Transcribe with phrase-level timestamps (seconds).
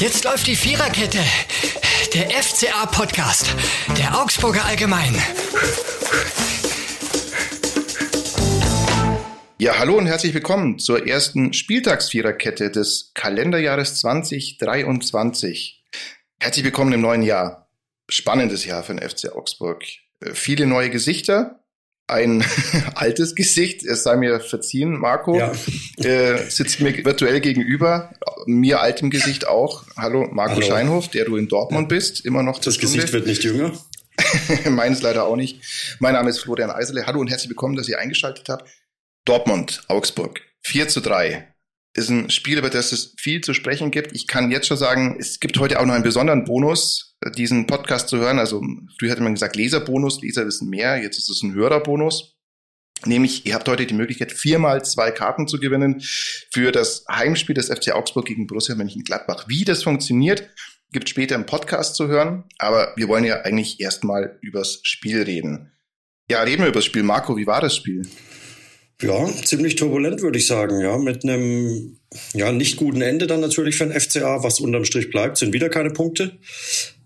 [0.00, 1.18] Jetzt läuft die Viererkette.
[2.14, 3.54] Der FCA-Podcast.
[3.98, 5.14] Der Augsburger Allgemein.
[9.58, 15.84] Ja, hallo und herzlich willkommen zur ersten Spieltagsviererkette des Kalenderjahres 2023.
[16.40, 17.70] Herzlich willkommen im neuen Jahr.
[18.08, 19.84] Spannendes Jahr für den FC Augsburg.
[20.20, 21.59] Äh, viele neue Gesichter,
[22.10, 22.44] ein
[22.94, 25.52] altes Gesicht, es sei mir verziehen, Marco, ja.
[25.98, 28.12] äh, sitzt mir virtuell gegenüber,
[28.46, 29.84] mir altem Gesicht auch.
[29.96, 30.66] Hallo, Marco Hallo.
[30.66, 31.96] Scheinhof, der du in Dortmund ja.
[31.96, 32.96] bist, immer noch Das Stunde.
[32.96, 33.72] Gesicht wird nicht jünger.
[34.68, 35.62] Meines leider auch nicht.
[35.98, 37.06] Mein Name ist Florian Eisele.
[37.06, 38.68] Hallo und herzlich willkommen, dass ihr eingeschaltet habt.
[39.24, 41.46] Dortmund, Augsburg, 4 zu 3
[41.94, 44.14] ist ein Spiel, über das es viel zu sprechen gibt.
[44.14, 48.08] Ich kann jetzt schon sagen, es gibt heute auch noch einen besonderen Bonus, diesen Podcast
[48.08, 48.38] zu hören.
[48.38, 48.62] Also
[48.98, 52.36] früher hatte man gesagt Leserbonus, Leser wissen mehr, jetzt ist es ein Hörerbonus.
[53.06, 56.02] Nämlich, ihr habt heute die Möglichkeit, viermal zwei Karten zu gewinnen
[56.50, 59.48] für das Heimspiel des FC Augsburg gegen Borussia Mönchengladbach.
[59.48, 60.50] Wie das funktioniert,
[60.92, 62.44] gibt später im Podcast zu hören.
[62.58, 65.72] Aber wir wollen ja eigentlich erstmal übers Spiel reden.
[66.30, 67.02] Ja, reden wir über das Spiel.
[67.02, 68.02] Marco, wie war das Spiel?
[69.00, 70.98] Ja, ziemlich turbulent, würde ich sagen, ja.
[70.98, 71.96] Mit einem
[72.34, 74.42] ja, nicht guten Ende dann natürlich für den FCA.
[74.42, 76.38] Was unterm Strich bleibt, sind wieder keine Punkte.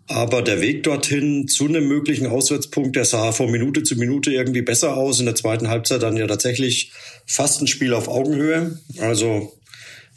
[0.07, 4.63] Aber der Weg dorthin zu einem möglichen Auswärtspunkt, der sah von Minute zu Minute irgendwie
[4.63, 5.19] besser aus.
[5.19, 6.93] In der zweiten Halbzeit dann ja tatsächlich
[7.27, 8.79] fast ein Spiel auf Augenhöhe.
[8.99, 9.59] Also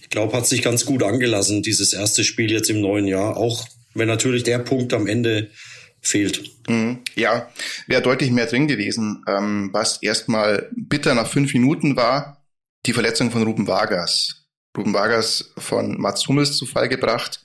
[0.01, 3.37] ich glaube, hat sich ganz gut angelassen, dieses erste Spiel jetzt im neuen Jahr.
[3.37, 5.49] Auch wenn natürlich der Punkt am Ende
[6.01, 6.43] fehlt.
[6.67, 6.99] Mhm.
[7.15, 7.49] Ja,
[7.87, 9.23] wäre deutlich mehr drin gewesen.
[9.27, 12.45] Ähm, was erstmal bitter nach fünf Minuten war,
[12.85, 14.47] die Verletzung von Ruben Vargas.
[14.77, 17.41] Ruben Vargas von Mats Hummels zu Fall gebracht.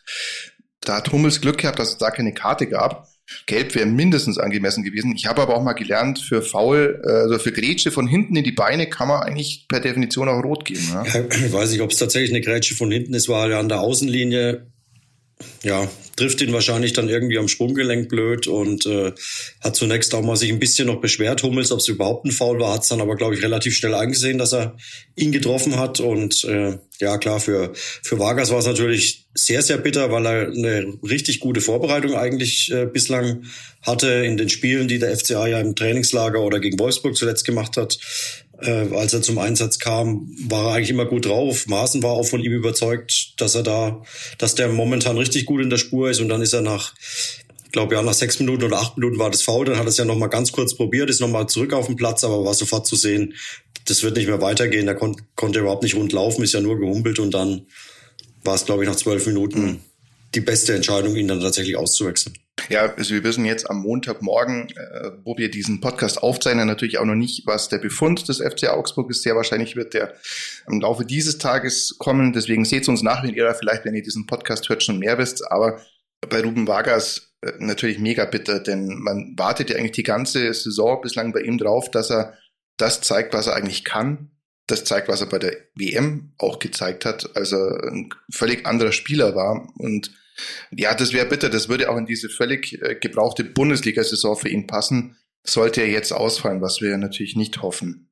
[0.85, 3.09] Da hat Hummels Glück gehabt, dass es da keine Karte gab.
[3.47, 5.15] Gelb wäre mindestens angemessen gewesen.
[5.17, 8.53] Ich habe aber auch mal gelernt, für Foul, also für Grätsche von hinten in die
[8.53, 10.87] Beine kann man eigentlich per Definition auch rot geben.
[10.93, 13.69] Ja, ich weiß nicht, ob es tatsächlich eine Grätsche von hinten ist, war ja an
[13.69, 14.67] der Außenlinie
[15.63, 19.13] ja, trifft ihn wahrscheinlich dann irgendwie am Sprunggelenk blöd und äh,
[19.61, 22.61] hat zunächst auch mal sich ein bisschen noch beschwert, Hummels, ob es überhaupt ein Foul
[22.61, 24.77] war, hat es dann aber, glaube ich, relativ schnell eingesehen, dass er
[25.17, 26.01] ihn getroffen hat.
[26.01, 30.49] Und äh, ja, klar, für, für Vargas war es natürlich sehr, sehr bitter, weil er
[30.49, 33.45] eine richtig gute Vorbereitung eigentlich äh, bislang
[33.81, 37.77] hatte in den Spielen, die der FCA ja im Trainingslager oder gegen Wolfsburg zuletzt gemacht
[37.77, 37.99] hat
[38.63, 41.67] äh, als er zum Einsatz kam, war er eigentlich immer gut drauf.
[41.67, 44.03] Maaßen war auch von ihm überzeugt, dass er da,
[44.39, 46.21] dass der momentan richtig gut in der Spur ist.
[46.21, 46.95] Und dann ist er nach,
[47.65, 49.65] ich glaube ja, nach sechs Minuten oder acht Minuten war das faul.
[49.65, 51.87] Dann hat er es ja noch mal ganz kurz probiert, ist noch mal zurück auf
[51.87, 53.35] den Platz, aber war sofort zu sehen,
[53.87, 54.87] das wird nicht mehr weitergehen.
[54.87, 57.67] Da kon konnte er überhaupt nicht rund laufen, ist ja nur gehumpelt und dann
[58.45, 59.81] war es, glaube ich, nach zwölf Minuten mhm.
[60.35, 62.37] die beste Entscheidung, ihn dann tatsächlich auszuwechseln.
[62.69, 67.05] Ja, also wir wissen jetzt am Montagmorgen, äh, wo wir diesen Podcast aufzeichnen, natürlich auch
[67.05, 69.23] noch nicht, was der Befund des FC Augsburg ist.
[69.23, 70.15] Sehr wahrscheinlich wird der
[70.69, 72.33] im Laufe dieses Tages kommen.
[72.33, 75.51] Deswegen seht uns nach, wenn ihr vielleicht, wenn ihr diesen Podcast hört, schon mehr wisst.
[75.51, 75.81] Aber
[76.29, 81.01] bei Ruben Vargas äh, natürlich mega bitter, denn man wartet ja eigentlich die ganze Saison
[81.01, 82.37] bislang bei ihm drauf, dass er
[82.77, 84.31] das zeigt, was er eigentlich kann.
[84.67, 88.93] Das zeigt, was er bei der WM auch gezeigt hat, als er ein völlig anderer
[88.93, 90.13] Spieler war und
[90.71, 91.49] ja, das wäre bitter.
[91.49, 95.17] Das würde auch in diese völlig äh, gebrauchte Bundesliga-Saison für ihn passen.
[95.45, 98.09] Sollte er jetzt ausfallen, was wir natürlich nicht hoffen.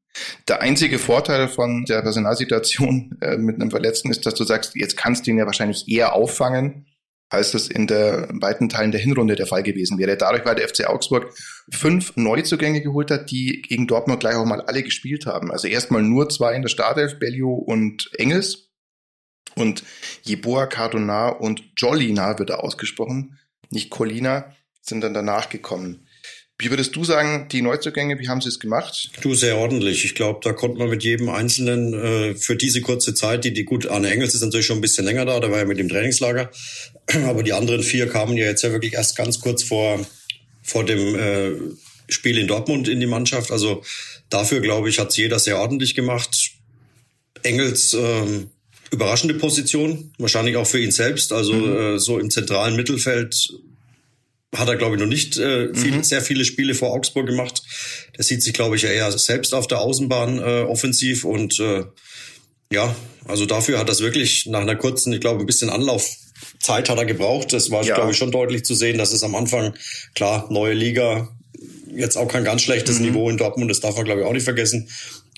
[0.48, 4.96] Der einzige Vorteil von der Personalsituation äh, mit einem Verletzten ist, dass du sagst, jetzt
[4.96, 6.86] kannst du ihn ja wahrscheinlich eher auffangen,
[7.28, 10.16] als das in der weiten Teilen der Hinrunde der Fall gewesen wäre.
[10.16, 11.32] Dadurch, weil der FC Augsburg
[11.72, 15.52] fünf Neuzugänge geholt hat, die gegen Dortmund gleich auch mal alle gespielt haben.
[15.52, 18.69] Also erstmal nur zwei in der Startelf, Bellio und Engels.
[19.54, 19.84] Und
[20.22, 23.38] Jeboa Cardona und Jolina wird da ausgesprochen,
[23.70, 26.06] nicht Colina, sind dann danach gekommen.
[26.58, 29.10] Wie würdest du sagen, die Neuzugänge, wie haben sie es gemacht?
[29.22, 30.04] Du, sehr ordentlich.
[30.04, 33.64] Ich glaube, da konnte man mit jedem Einzelnen äh, für diese kurze Zeit, die, die
[33.64, 35.88] gut, Arne Engels ist natürlich schon ein bisschen länger da, der war ja mit dem
[35.88, 36.50] Trainingslager,
[37.24, 40.04] aber die anderen vier kamen ja jetzt ja wirklich erst ganz kurz vor,
[40.62, 41.52] vor dem äh,
[42.10, 43.50] Spiel in Dortmund in die Mannschaft.
[43.52, 43.82] Also
[44.28, 46.50] dafür, glaube ich, hat es jeder sehr ordentlich gemacht.
[47.42, 48.50] Engels ähm,
[48.90, 51.32] überraschende Position, wahrscheinlich auch für ihn selbst.
[51.32, 51.76] Also mhm.
[51.76, 53.50] äh, so im zentralen Mittelfeld
[54.54, 56.02] hat er, glaube ich, noch nicht äh, viel, mhm.
[56.02, 57.62] sehr viele Spiele vor Augsburg gemacht.
[58.16, 61.84] Der sieht sich, glaube ich, ja eher selbst auf der Außenbahn äh, offensiv und äh,
[62.72, 62.94] ja,
[63.26, 67.04] also dafür hat das wirklich nach einer kurzen, ich glaube, ein bisschen Anlaufzeit hat er
[67.04, 67.52] gebraucht.
[67.52, 67.94] Das war, ja.
[67.94, 69.74] glaube ich, schon deutlich zu sehen, dass es am Anfang,
[70.14, 71.28] klar, neue Liga,
[71.94, 73.06] jetzt auch kein ganz schlechtes mhm.
[73.06, 74.88] Niveau in Dortmund, das darf man, glaube ich, auch nicht vergessen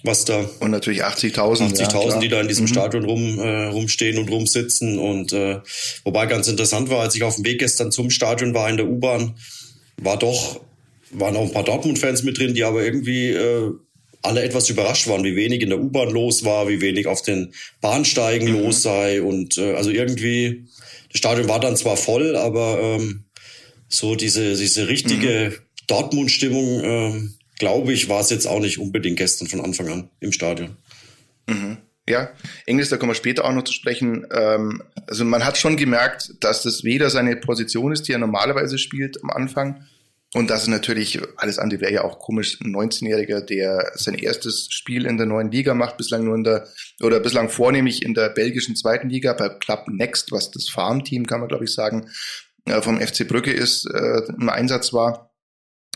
[0.03, 0.49] was da.
[0.61, 1.75] Und natürlich 80.000.
[1.75, 2.69] 80.000, ja, die da in diesem mhm.
[2.69, 4.99] Stadion rum, äh, rumstehen und rumsitzen.
[4.99, 5.61] Und äh,
[6.05, 8.89] wobei ganz interessant war, als ich auf dem Weg gestern zum Stadion war in der
[8.89, 9.37] U-Bahn,
[9.97, 10.61] war doch,
[11.11, 13.73] waren auch ein paar Dortmund-Fans mit drin, die aber irgendwie äh,
[14.23, 17.53] alle etwas überrascht waren, wie wenig in der U-Bahn los war, wie wenig auf den
[17.81, 18.63] Bahnsteigen mhm.
[18.63, 19.23] los sei.
[19.23, 20.65] Und äh, also irgendwie,
[21.11, 23.25] das Stadion war dann zwar voll, aber ähm,
[23.89, 25.63] so diese, diese richtige mhm.
[25.87, 30.32] Dortmund-Stimmung, ähm, glaube ich, war es jetzt auch nicht unbedingt gestern von Anfang an im
[30.32, 30.76] Stadion.
[31.47, 31.76] Mhm.
[32.09, 32.32] Ja,
[32.67, 34.26] Englisch, da kommen wir später auch noch zu sprechen.
[34.32, 38.79] Ähm, also man hat schon gemerkt, dass das weder seine Position ist, die er normalerweise
[38.79, 39.87] spielt am Anfang,
[40.35, 44.69] und das ist natürlich, alles andere wäre ja auch komisch, ein 19-Jähriger, der sein erstes
[44.70, 46.67] Spiel in der neuen Liga macht, bislang nur in der,
[47.03, 51.41] oder bislang vornehmlich in der belgischen zweiten Liga, bei Club Next, was das Farmteam, kann
[51.41, 52.08] man glaube ich sagen,
[52.65, 55.31] äh, vom FC Brücke ist, äh, im Einsatz war.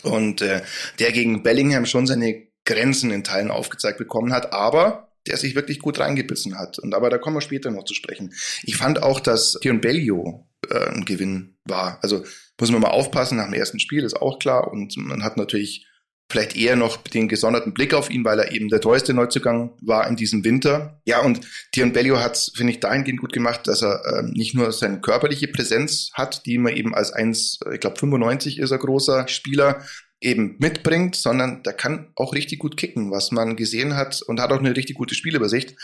[0.06, 0.62] Und äh,
[0.99, 5.81] der gegen Bellingham schon seine Grenzen in Teilen aufgezeigt bekommen hat, aber der sich wirklich
[5.81, 6.79] gut reingebissen hat.
[6.79, 8.32] Und aber da kommen wir später noch zu sprechen.
[8.62, 11.99] Ich fand auch, dass Tion Bellio äh, ein Gewinn war.
[12.03, 12.25] Also
[12.58, 14.70] muss man mal aufpassen nach dem ersten Spiel, ist auch klar.
[14.70, 15.87] Und man hat natürlich
[16.28, 20.08] vielleicht eher noch den gesonderten Blick auf ihn, weil er eben der teuerste Neuzugang war
[20.08, 21.00] in diesem Winter.
[21.05, 21.40] Ja, und
[21.73, 25.49] Tion Bellio hat finde ich, dahingehend gut gemacht, dass er ähm, nicht nur seine körperliche
[25.49, 29.84] Präsenz hat, die man eben als 1, ich glaube 95 ist er großer Spieler,
[30.20, 34.50] eben mitbringt, sondern der kann auch richtig gut kicken, was man gesehen hat und hat
[34.50, 35.76] auch eine richtig gute Spielübersicht.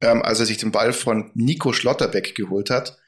[0.00, 2.98] Ähm, als er sich den Ball von Nico Schlotterbeck geholt hat,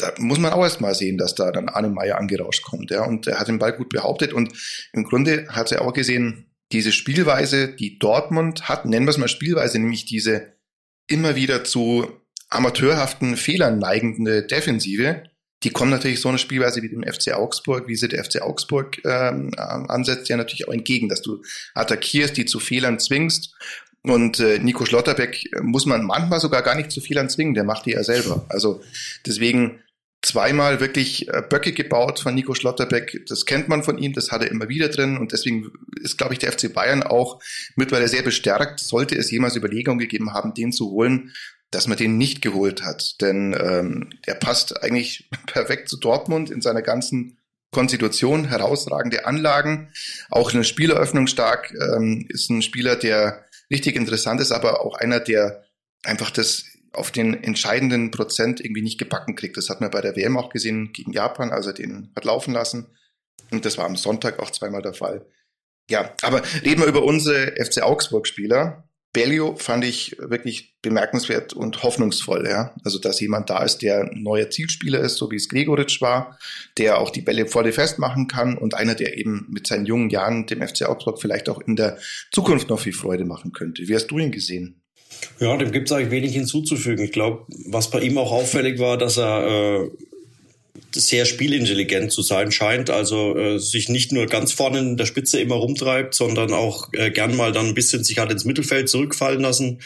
[0.00, 2.90] da muss man auch erst mal sehen, dass da dann Arne Meyer angerauscht kommt.
[2.90, 4.52] Ja, und er hat den Ball gut behauptet und
[4.92, 9.28] im Grunde hat er auch gesehen, diese Spielweise, die Dortmund hat, nennen wir es mal
[9.28, 10.54] Spielweise, nämlich diese
[11.06, 12.08] immer wieder zu
[12.48, 15.24] amateurhaften Fehlern neigende Defensive,
[15.62, 19.04] die kommen natürlich so eine Spielweise wie dem FC Augsburg, wie sie der FC Augsburg
[19.04, 21.42] ähm, ansetzt, ja natürlich auch entgegen, dass du
[21.74, 23.54] attackierst, die zu Fehlern zwingst.
[24.02, 27.84] Und äh, Nico Schlotterbeck muss man manchmal sogar gar nicht zu Fehlern zwingen, der macht
[27.84, 28.46] die ja selber.
[28.48, 28.82] Also
[29.26, 29.80] deswegen
[30.22, 33.24] zweimal wirklich äh, Böcke gebaut von Nico Schlotterbeck.
[33.28, 35.16] Das kennt man von ihm, das hat er immer wieder drin.
[35.16, 35.70] Und deswegen
[36.02, 37.40] ist, glaube ich, der FC Bayern auch
[37.76, 41.32] mittlerweile sehr bestärkt, sollte es jemals Überlegungen gegeben haben, den zu holen,
[41.70, 43.20] dass man den nicht geholt hat.
[43.20, 47.38] Denn ähm, der passt eigentlich perfekt zu Dortmund in seiner ganzen
[47.72, 49.92] Konstitution, herausragende Anlagen,
[50.28, 54.96] auch in der Spieleröffnung stark, ähm, ist ein Spieler, der richtig interessant ist, aber auch
[54.96, 55.64] einer, der
[56.02, 59.56] einfach das auf den entscheidenden Prozent irgendwie nicht gebacken kriegt.
[59.56, 62.52] Das hat man bei der WM auch gesehen gegen Japan, als er den hat laufen
[62.52, 62.86] lassen.
[63.50, 65.26] Und das war am Sonntag auch zweimal der Fall.
[65.88, 68.84] Ja, aber reden wir über unsere FC Augsburg-Spieler.
[69.12, 72.76] Bellio fand ich wirklich bemerkenswert und hoffnungsvoll, ja.
[72.84, 76.38] Also, dass jemand da ist, der neuer Zielspieler ist, so wie es Gregoritsch war,
[76.78, 80.46] der auch die Bälle voll festmachen kann und einer, der eben mit seinen jungen Jahren
[80.46, 81.98] dem FC Augsburg vielleicht auch in der
[82.30, 83.82] Zukunft noch viel Freude machen könnte.
[83.88, 84.79] Wie hast du ihn gesehen?
[85.38, 87.04] Ja, dem gibt es eigentlich wenig hinzuzufügen.
[87.04, 89.90] Ich glaube, was bei ihm auch auffällig war, dass er äh,
[90.92, 95.40] sehr spielintelligent zu sein scheint, also äh, sich nicht nur ganz vorne in der Spitze
[95.40, 99.40] immer rumtreibt, sondern auch äh, gern mal dann ein bisschen sich hat ins Mittelfeld zurückfallen
[99.40, 99.80] lassen,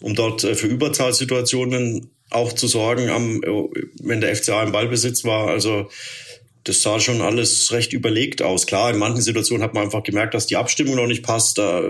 [0.00, 5.24] um dort äh, für Überzahlsituationen auch zu sorgen, am, äh, wenn der FCA im Ballbesitz
[5.24, 5.48] war.
[5.48, 5.88] Also
[6.64, 8.66] das sah schon alles recht überlegt aus.
[8.66, 11.58] Klar, in manchen Situationen hat man einfach gemerkt, dass die Abstimmung noch nicht passt.
[11.58, 11.82] Da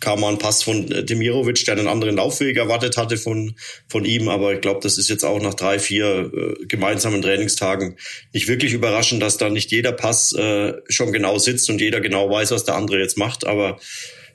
[0.00, 3.54] kam mal ein Pass von äh, Demirovic, der einen anderen Laufweg erwartet hatte von,
[3.88, 4.28] von ihm.
[4.28, 7.96] Aber ich glaube, das ist jetzt auch nach drei, vier äh, gemeinsamen Trainingstagen
[8.32, 12.30] nicht wirklich überraschend, dass da nicht jeder Pass äh, schon genau sitzt und jeder genau
[12.30, 13.46] weiß, was der andere jetzt macht.
[13.46, 13.78] Aber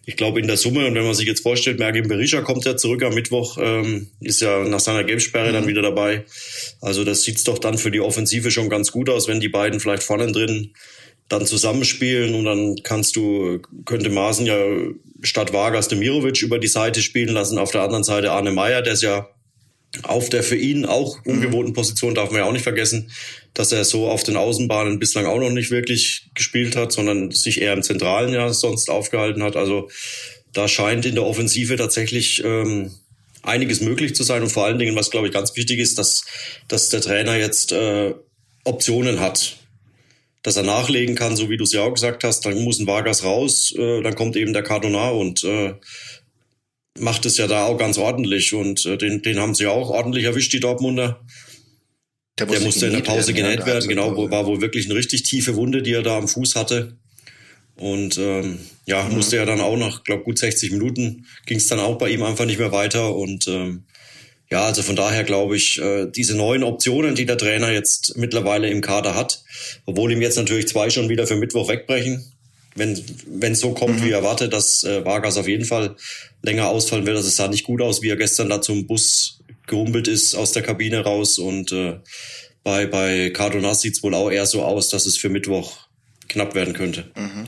[0.05, 2.75] ich glaube in der Summe, und wenn man sich jetzt vorstellt, Mergin Berisha kommt ja
[2.75, 5.53] zurück am Mittwoch, ähm, ist ja nach seiner Gelbsperre mhm.
[5.53, 6.25] dann wieder dabei.
[6.81, 9.79] Also das sieht's doch dann für die Offensive schon ganz gut aus, wenn die beiden
[9.79, 10.73] vielleicht vorne drin
[11.29, 14.57] dann zusammenspielen und dann kannst du, könnte Maaßen ja
[15.21, 18.93] statt Vargas Demirovic über die Seite spielen lassen, auf der anderen Seite Arne Meyer, der
[18.93, 19.29] ist ja
[20.03, 21.33] auf der für ihn auch mhm.
[21.33, 23.11] ungewohnten Position, darf man ja auch nicht vergessen,
[23.53, 27.61] dass er so auf den Außenbahnen bislang auch noch nicht wirklich gespielt hat, sondern sich
[27.61, 29.55] eher im Zentralen ja sonst aufgehalten hat.
[29.55, 29.89] Also
[30.53, 32.91] da scheint in der Offensive tatsächlich ähm,
[33.43, 36.25] einiges möglich zu sein und vor allen Dingen, was glaube ich ganz wichtig ist, dass,
[36.67, 38.13] dass der Trainer jetzt äh,
[38.63, 39.57] Optionen hat
[40.41, 42.45] dass er nachlegen kann, so wie du es ja auch gesagt hast.
[42.45, 45.73] Dann muss ein Vargas raus, äh, dann kommt eben der Cardona und äh,
[46.97, 48.53] macht es ja da auch ganz ordentlich.
[48.53, 51.25] Und äh, den, den haben sie ja auch ordentlich erwischt, die Dortmunder.
[52.37, 55.23] Der, der musste in der Pause genäht werden, genau, wo, war wohl wirklich eine richtig
[55.23, 56.97] tiefe Wunde, die er da am Fuß hatte.
[57.75, 59.15] Und ähm, ja, mhm.
[59.15, 62.23] musste ja dann auch nach, glaube gut 60 Minuten ging es dann auch bei ihm
[62.23, 63.15] einfach nicht mehr weiter.
[63.15, 63.85] Und ähm,
[64.51, 68.69] ja, also von daher glaube ich, äh, diese neuen Optionen, die der Trainer jetzt mittlerweile
[68.69, 69.43] im Kader hat,
[69.85, 72.31] obwohl ihm jetzt natürlich zwei schon wieder für Mittwoch wegbrechen,
[72.75, 74.05] wenn wenn so kommt, mhm.
[74.05, 75.95] wie erwartet, dass äh, Vargas auf jeden Fall
[76.41, 77.17] länger ausfallen wird.
[77.17, 80.51] Also es sah nicht gut aus, wie er gestern da zum Bus gerumpelt ist aus
[80.51, 81.37] der Kabine raus.
[81.37, 81.99] Und äh,
[82.63, 85.77] bei, bei Cardonas sieht es wohl auch eher so aus, dass es für Mittwoch
[86.27, 87.11] knapp werden könnte.
[87.15, 87.47] Mhm.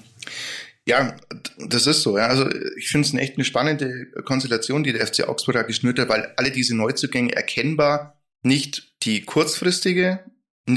[0.87, 1.15] Ja,
[1.57, 2.17] das ist so.
[2.17, 2.27] Ja.
[2.27, 6.09] Also ich finde es echt eine spannende Konstellation, die der FC Augsburg da geschnürt hat,
[6.09, 10.19] weil alle diese Neuzugänge erkennbar nicht die kurzfristige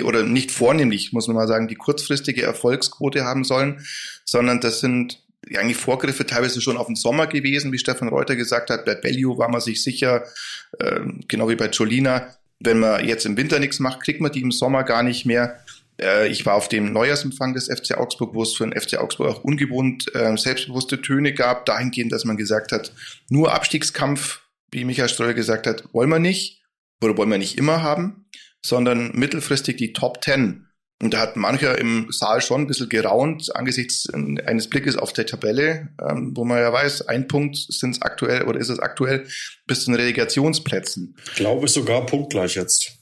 [0.03, 3.85] oder nicht vornehmlich, muss man mal sagen, die kurzfristige Erfolgsquote haben sollen,
[4.25, 5.23] sondern das sind
[5.57, 8.85] eigentlich Vorgriffe teilweise schon auf den Sommer gewesen, wie Stefan Reuter gesagt hat.
[8.85, 10.25] Bei Bellio war man sich sicher,
[10.79, 14.41] äh, genau wie bei Jolina, wenn man jetzt im Winter nichts macht, kriegt man die
[14.41, 15.61] im Sommer gar nicht mehr.
[16.01, 19.29] Äh, ich war auf dem Neujahrsempfang des FC Augsburg, wo es für den FC Augsburg
[19.29, 22.93] auch ungewohnt äh, selbstbewusste Töne gab, dahingehend, dass man gesagt hat,
[23.29, 26.63] nur Abstiegskampf, wie Michael Streuer gesagt hat, wollen wir nicht
[27.03, 28.27] oder wollen wir nicht immer haben,
[28.65, 30.69] sondern mittelfristig die Top Ten.
[31.03, 35.27] Und da hat mancher im Saal schon ein bisschen geraunt angesichts eines Blickes auf der
[35.27, 39.27] Tabelle, ähm, wo man ja weiß, ein Punkt sind es aktuell oder ist es aktuell
[39.67, 41.17] bis zu den Relegationsplätzen.
[41.27, 42.93] Ich glaube sogar punktgleich jetzt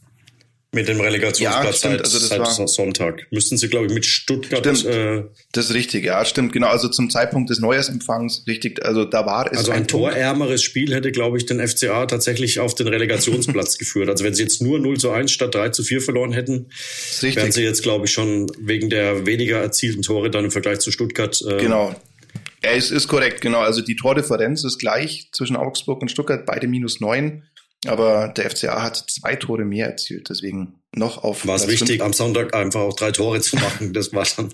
[0.75, 3.27] mit dem Relegationsplatz ja, also das seit war, Sonntag.
[3.31, 4.61] Müssten sie, glaube ich, mit Stuttgart.
[4.61, 6.69] Stimmt, äh, das ist richtig, ja, stimmt, genau.
[6.69, 9.59] Also zum Zeitpunkt des Neujahrsempfangs, richtig, also da war es.
[9.59, 14.09] Also ein, ein torärmeres Spiel hätte, glaube ich, den FCA tatsächlich auf den Relegationsplatz geführt.
[14.09, 16.71] Also wenn sie jetzt nur 0 zu 1 statt 3 zu 4 verloren hätten,
[17.21, 20.91] wären sie jetzt, glaube ich, schon wegen der weniger erzielten Tore dann im Vergleich zu
[20.91, 21.39] Stuttgart.
[21.47, 21.95] Äh, genau.
[22.65, 23.59] Ja, es ist korrekt, genau.
[23.59, 27.43] Also die Tordifferenz ist gleich zwischen Augsburg und Stuttgart, beide minus neun.
[27.87, 31.47] Aber der FCA hat zwei Tore mehr erzielt, deswegen noch auf.
[31.47, 33.93] War es wichtig, am Sonntag einfach auch drei Tore zu machen?
[33.93, 34.53] Das war dann.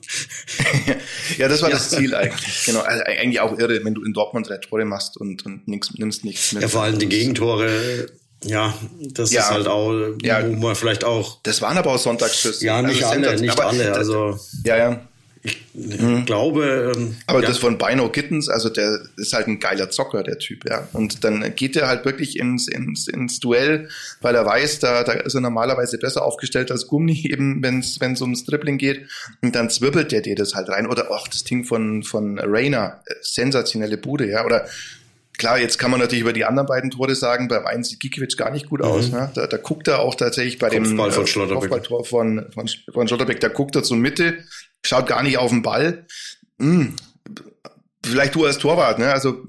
[1.39, 1.77] ja, das war ja.
[1.77, 2.65] das Ziel eigentlich.
[2.65, 5.93] Genau, also eigentlich auch irre, wenn du in Dortmund drei Tore machst und, und nix,
[5.95, 6.63] nimmst nichts mit.
[6.63, 8.07] Ja, vor allem die Gegentore.
[8.45, 9.93] Ja, das ja, ist halt auch,
[10.23, 11.41] ja, wo man vielleicht auch.
[11.43, 12.65] Das waren aber auch Sonntagsschüsse.
[12.65, 13.93] Ja, nicht also alle, nicht alle.
[13.95, 15.09] Also ja, ja.
[15.43, 16.25] Ich mhm.
[16.25, 16.93] glaube.
[16.97, 17.49] Ähm, Aber ja.
[17.49, 20.89] das von Bino Kittens, also der ist halt ein geiler Zocker, der Typ, ja.
[20.93, 23.89] Und dann geht er halt wirklich ins, ins, ins Duell,
[24.21, 28.21] weil er weiß, da, da ist er normalerweise besser aufgestellt als Gummi, eben wenn es
[28.21, 29.07] ums Dribbling geht.
[29.41, 30.87] Und dann zwirbelt der dir das halt rein.
[30.87, 34.45] Oder auch das Ding von, von Rainer, äh, sensationelle Bude, ja.
[34.45, 34.67] Oder
[35.39, 38.37] Klar, jetzt kann man natürlich über die anderen beiden Tore sagen, beim einen sieht Gikiewicz
[38.37, 38.87] gar nicht gut mhm.
[38.87, 39.11] aus.
[39.11, 39.31] Ne?
[39.35, 43.09] Da, da guckt er auch tatsächlich bei Kopfball dem von äh, Kopfballtor von, von, von
[43.09, 44.39] Schlotterbeck, da guckt er zur Mitte,
[44.85, 46.07] schaut gar nicht auf den Ball.
[46.59, 46.97] Hm,
[48.05, 49.13] vielleicht du als Torwart, ne?
[49.13, 49.45] Also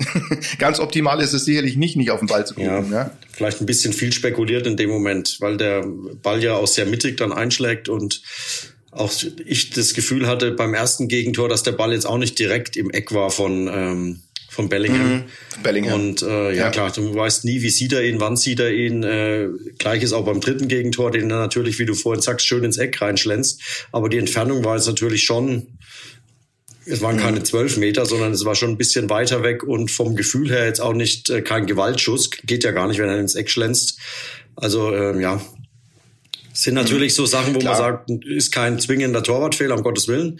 [0.58, 2.70] ganz optimal ist es sicherlich nicht, nicht auf den Ball zu gucken.
[2.70, 3.10] Ja, ne?
[3.32, 5.84] Vielleicht ein bisschen viel spekuliert in dem Moment, weil der
[6.22, 8.22] Ball ja auch sehr mittig dann einschlägt und
[8.92, 9.10] auch
[9.44, 12.90] ich das Gefühl hatte beim ersten Gegentor, dass der Ball jetzt auch nicht direkt im
[12.90, 14.20] Eck war von ähm,
[14.52, 15.14] von Bellingham.
[15.14, 15.22] Mhm,
[15.62, 15.94] Bellingham.
[15.94, 18.70] Und äh, ja, ja, klar, du weißt nie, wie sieht er ihn, wann sieht er
[18.70, 19.02] ihn.
[19.02, 22.76] Äh, Gleiches auch beim dritten Gegentor, den er natürlich, wie du vorhin sagst, schön ins
[22.76, 23.62] Eck reinschlänzt.
[23.92, 25.78] Aber die Entfernung war jetzt natürlich schon,
[26.84, 27.44] es waren keine mhm.
[27.46, 30.80] zwölf Meter, sondern es war schon ein bisschen weiter weg und vom Gefühl her jetzt
[30.80, 32.30] auch nicht äh, kein Gewaltschuss.
[32.30, 33.98] Geht ja gar nicht, wenn er ins Eck schlänzt.
[34.54, 35.40] Also ähm, ja,
[36.52, 37.16] sind natürlich mhm.
[37.16, 37.72] so Sachen, wo Klar.
[37.72, 40.38] man sagt, ist kein zwingender Torwartfehler, um Gottes Willen.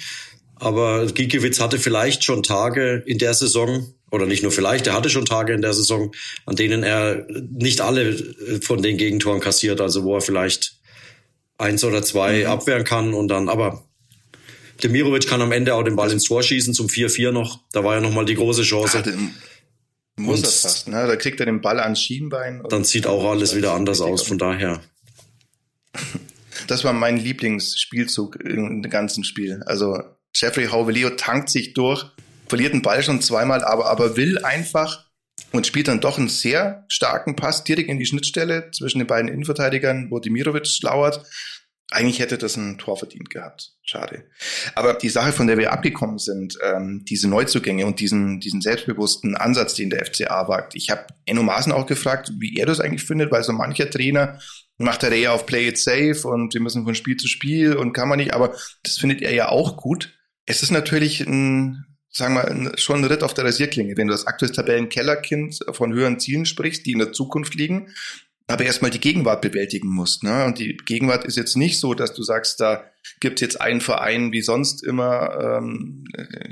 [0.63, 5.11] Aber Giekewitz hatte vielleicht schon Tage in der Saison, oder nicht nur vielleicht, er hatte
[5.11, 6.13] schon Tage in der Saison,
[6.45, 10.77] an denen er nicht alle äh, von den Gegentoren kassiert, also wo er vielleicht
[11.59, 12.47] eins oder zwei mhm.
[12.47, 13.85] abwehren kann und dann, aber
[14.83, 17.61] Demirovic kann am Ende auch den Ball ins Tor schießen zum 4-4 noch.
[17.73, 19.03] Da war ja nochmal die große Chance.
[19.07, 19.13] Ja,
[20.17, 21.07] muss und das fast, ne?
[21.07, 22.63] Da kriegt er den Ball ans Schienbein.
[22.69, 24.81] Dann sieht auch alles wieder anders aus, von daher.
[26.69, 29.63] Das war mein Lieblingsspielzug im ganzen Spiel.
[29.67, 29.99] Also
[30.33, 32.07] Jeffrey Hauvelio tankt sich durch
[32.53, 35.07] verliert den Ball schon zweimal, aber, aber will einfach
[35.53, 39.31] und spielt dann doch einen sehr starken Pass direkt in die Schnittstelle zwischen den beiden
[39.31, 41.25] Innenverteidigern, wo Dimirovic lauert.
[41.91, 43.73] Eigentlich hätte das ein Tor verdient gehabt.
[43.83, 44.29] Schade.
[44.75, 49.35] Aber die Sache, von der wir abgekommen sind, ähm, diese Neuzugänge und diesen, diesen selbstbewussten
[49.35, 50.75] Ansatz, den der FCA wagt.
[50.75, 54.41] Ich habe Enno Maaßen auch gefragt, wie er das eigentlich findet, weil so mancher Trainer
[54.77, 57.95] macht er ja auf Play it safe und wir müssen von Spiel zu Spiel und
[57.95, 60.19] kann man nicht, aber das findet er ja auch gut.
[60.45, 64.27] Es ist natürlich ein sagen wir, schon ein Ritt auf der Rasierklinge, wenn du das
[64.27, 67.89] aktuelle Tabellenkellerkind von höheren Zielen sprichst, die in der Zukunft liegen,
[68.47, 70.23] aber erstmal die Gegenwart bewältigen musst.
[70.23, 70.45] Ne?
[70.45, 72.85] Und die Gegenwart ist jetzt nicht so, dass du sagst, da
[73.21, 76.05] gibt jetzt einen Verein wie sonst immer ähm,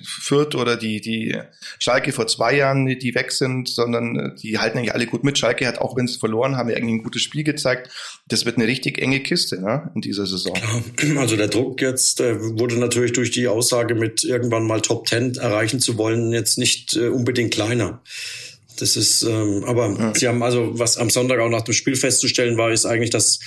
[0.05, 1.37] Fürth oder die, die
[1.79, 5.39] Schalke vor zwei Jahren, die weg sind, sondern äh, die halten eigentlich alle gut mit.
[5.39, 7.91] Schalke hat, auch wenn sie verloren haben, irgendwie ein gutes Spiel gezeigt.
[8.27, 10.57] Das wird eine richtig enge Kiste ne, in dieser Saison.
[11.21, 15.35] Also der Druck jetzt äh, wurde natürlich durch die Aussage mit irgendwann mal Top Ten
[15.35, 18.03] erreichen zu wollen, jetzt nicht äh, unbedingt kleiner.
[18.81, 20.15] Das ist, ähm, aber ja.
[20.15, 23.41] sie haben also, was am Sonntag auch nach dem Spiel festzustellen war, ist eigentlich, dass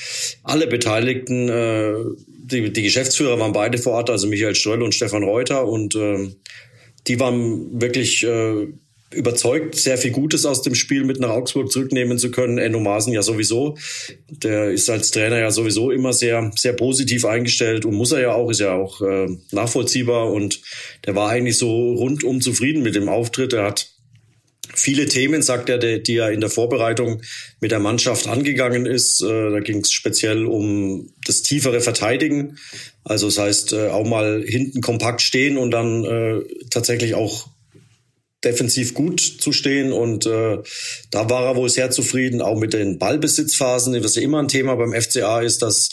[0.43, 1.93] alle Beteiligten, äh,
[2.27, 6.29] die, die Geschäftsführer waren beide vor Ort, also Michael Ströll und Stefan Reuter und äh,
[7.07, 8.67] die waren wirklich äh,
[9.13, 12.57] überzeugt, sehr viel Gutes aus dem Spiel mit nach Augsburg zurücknehmen zu können.
[12.57, 13.77] Enno Maaßen ja sowieso.
[14.29, 18.33] Der ist als Trainer ja sowieso immer sehr, sehr positiv eingestellt und muss er ja
[18.33, 20.61] auch, ist ja auch äh, nachvollziehbar und
[21.05, 23.53] der war eigentlich so rundum zufrieden mit dem Auftritt.
[23.53, 23.92] Er hat
[24.73, 27.21] viele Themen, sagt er, die, die er in der Vorbereitung
[27.59, 29.21] mit der Mannschaft angegangen ist.
[29.21, 32.57] Äh, da ging es speziell um das tiefere Verteidigen.
[33.03, 37.47] Also das heißt, äh, auch mal hinten kompakt stehen und dann äh, tatsächlich auch
[38.43, 40.59] defensiv gut zu stehen und da
[41.29, 44.91] war er wohl sehr zufrieden, auch mit den Ballbesitzphasen, was ja immer ein Thema beim
[44.91, 45.87] FCA ist, dass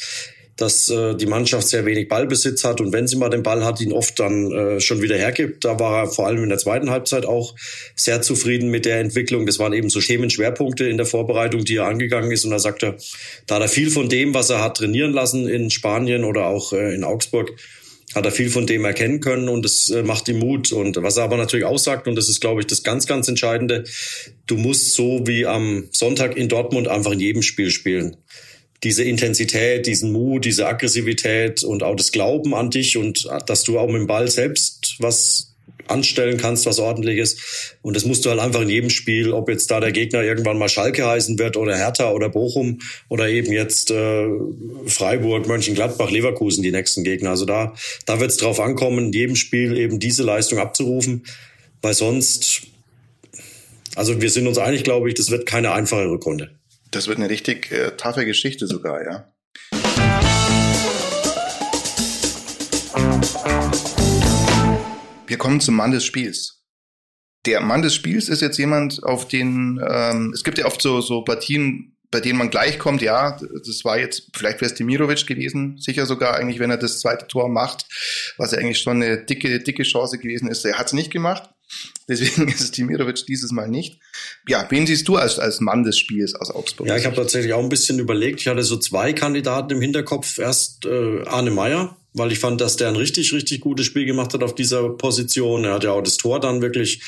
[0.61, 3.81] dass äh, die Mannschaft sehr wenig Ballbesitz hat und wenn sie mal den Ball hat,
[3.81, 5.64] ihn oft dann äh, schon wieder hergibt.
[5.64, 7.55] Da war er vor allem in der zweiten Halbzeit auch
[7.97, 9.47] sehr zufrieden mit der Entwicklung.
[9.47, 12.97] Das waren eben so Themenschwerpunkte in der Vorbereitung, die er angegangen ist und da sagte,
[13.47, 16.75] da hat er viel von dem, was er hat trainieren lassen in Spanien oder auch
[16.75, 17.52] äh, in Augsburg,
[18.14, 20.73] hat er viel von dem erkennen können und es äh, macht ihm Mut.
[20.73, 23.29] Und was er aber natürlich auch sagt, und das ist, glaube ich, das ganz, ganz
[23.29, 23.85] Entscheidende,
[24.47, 28.17] du musst so wie am Sonntag in Dortmund einfach in jedem Spiel spielen.
[28.82, 33.78] Diese Intensität, diesen Mut, diese Aggressivität und auch das Glauben an dich und dass du
[33.78, 35.50] auch mit dem Ball selbst was
[35.90, 37.76] anstellen kannst, was ordentliches.
[37.82, 40.58] Und das musst du halt einfach in jedem Spiel, ob jetzt da der Gegner irgendwann
[40.58, 44.26] mal Schalke heißen wird oder Hertha oder Bochum oder eben jetzt äh,
[44.87, 47.30] Freiburg, Mönchengladbach, Leverkusen, die nächsten Gegner.
[47.30, 47.75] Also da,
[48.06, 51.25] da wird es drauf ankommen, in jedem Spiel eben diese Leistung abzurufen,
[51.82, 52.62] weil sonst,
[53.96, 56.50] also wir sind uns einig, glaube ich, das wird keine einfache Rückrunde.
[56.90, 59.32] Das wird eine richtig äh, taffe Geschichte sogar, ja.
[65.26, 66.64] Wir kommen zum Mann des Spiels.
[67.47, 71.00] Der Mann des Spiels ist jetzt jemand, auf den ähm, es gibt ja oft so,
[71.00, 75.28] so Partien, bei denen man gleich kommt, ja, das war jetzt, vielleicht wäre es Demirovic
[75.28, 77.87] gewesen, sicher sogar eigentlich, wenn er das zweite Tor macht,
[78.37, 80.64] was ja eigentlich schon eine dicke, dicke Chance gewesen ist.
[80.64, 81.49] Er hat es nicht gemacht,
[82.09, 83.99] deswegen ist es Demirovic dieses Mal nicht.
[84.49, 86.89] Ja, wen siehst du als, als Mann des Spiels aus Augsburg?
[86.89, 88.41] Ja, ich habe tatsächlich auch ein bisschen überlegt.
[88.41, 90.39] Ich hatte so zwei Kandidaten im Hinterkopf.
[90.39, 94.35] Erst äh, Arne Meyer, weil ich fand, dass der ein richtig, richtig gutes Spiel gemacht
[94.35, 95.65] hat auf dieser Position.
[95.65, 97.03] Er hat ja auch das Tor dann wirklich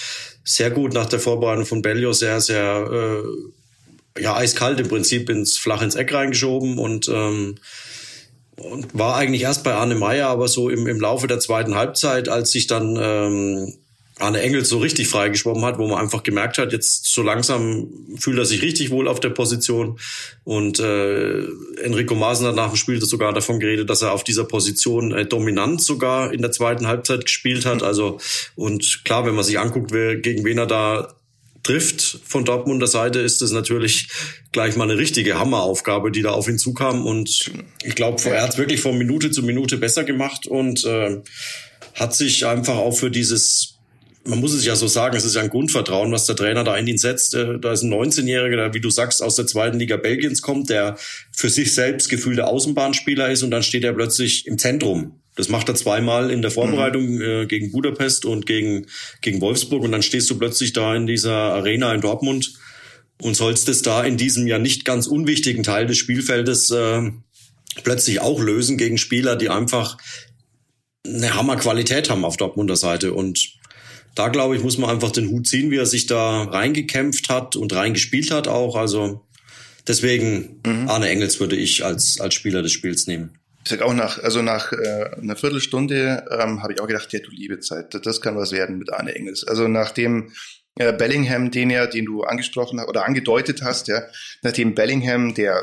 [0.45, 5.59] sehr gut nach der Vorbereitung von Bellio sehr, sehr äh, ja, eiskalt im Prinzip ins
[5.59, 7.57] flach ins Eck reingeschoben und ähm,
[8.57, 12.29] und war eigentlich erst bei Arne Meyer, aber so im, im Laufe der zweiten Halbzeit,
[12.29, 13.75] als sich dann ähm,
[14.19, 18.39] Arne Engels so richtig freigeschwommen hat, wo man einfach gemerkt hat, jetzt so langsam fühlt
[18.39, 19.99] er sich richtig wohl auf der Position.
[20.45, 21.45] Und äh,
[21.83, 25.25] Enrico Maaßen hat nach dem Spiel sogar davon geredet, dass er auf dieser Position äh,
[25.25, 27.83] dominant sogar in der zweiten Halbzeit gespielt hat.
[27.83, 28.19] Also
[28.55, 31.15] und klar, wenn man sich anguckt, wer, gegen wen er da
[31.63, 34.09] trifft von Dortmunder Seite, ist das natürlich
[34.51, 37.07] gleich mal eine richtige Hammeraufgabe, die da auf ihn zukam.
[37.07, 37.51] Und
[37.83, 41.23] ich glaube, er hat es wirklich von Minute zu Minute besser gemacht und äh,
[41.95, 43.72] hat sich einfach auch für dieses
[44.25, 46.77] man muss es ja so sagen, es ist ja ein Grundvertrauen, was der Trainer da
[46.77, 47.35] in ihn setzt.
[47.35, 50.71] Äh, da ist ein 19-Jähriger, der, wie du sagst, aus der zweiten Liga Belgiens kommt,
[50.71, 50.97] der
[51.33, 55.19] für sich selbst gefühlter Außenbahnspieler ist und dann steht er plötzlich im Zentrum.
[55.35, 57.23] Das macht er zweimal in der Vorbereitung mhm.
[57.23, 58.87] äh, gegen Budapest und gegen,
[59.23, 62.53] gegen Wolfsburg und dann stehst du plötzlich da in dieser Arena in Dortmund
[63.21, 67.11] und sollst es da in diesem ja nicht ganz unwichtigen Teil des Spielfeldes äh,
[67.83, 69.97] plötzlich auch lösen gegen Spieler, die einfach
[71.05, 73.59] eine Hammerqualität haben auf Dortmunder Seite und
[74.15, 77.57] da glaube ich, muss man einfach den Hut ziehen, wie er sich da reingekämpft hat
[77.57, 78.77] und reingespielt hat auch.
[78.77, 79.25] Also
[79.87, 80.89] deswegen mhm.
[80.89, 83.39] Arne Engels würde ich als, als Spieler des Spiels nehmen.
[83.65, 87.21] Ich sag auch nach, also nach äh, einer Viertelstunde ähm, habe ich auch gedacht, ja
[87.21, 89.47] du liebe Zeit, das kann was werden mit Arne Engels.
[89.47, 90.33] Also nachdem
[90.77, 94.03] äh, Bellingham, den ja, den du angesprochen hast oder angedeutet hast, ja,
[94.43, 95.63] nachdem Bellingham, der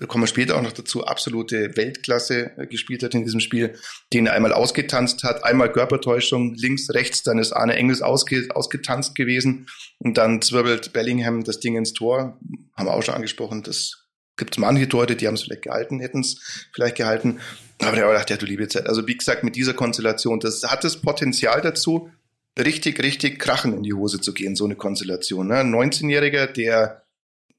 [0.00, 3.74] da kommen wir später auch noch dazu, absolute Weltklasse äh, gespielt hat in diesem Spiel,
[4.12, 9.66] den einmal ausgetanzt hat, einmal Körpertäuschung, links, rechts, dann ist Arne Engels ausge, ausgetanzt gewesen
[9.98, 12.38] und dann zwirbelt Bellingham das Ding ins Tor.
[12.76, 16.00] Haben wir auch schon angesprochen, das gibt es manche Leute, die haben es vielleicht gehalten,
[16.00, 17.40] hätten es vielleicht gehalten.
[17.80, 18.86] Aber der hat gedacht, ja, du liebe Zeit.
[18.86, 22.10] Also wie gesagt, mit dieser Konstellation, das hat das Potenzial dazu,
[22.58, 25.48] richtig, richtig krachen in die Hose zu gehen, so eine Konstellation.
[25.48, 25.58] Ne?
[25.58, 27.02] Ein 19-Jähriger, der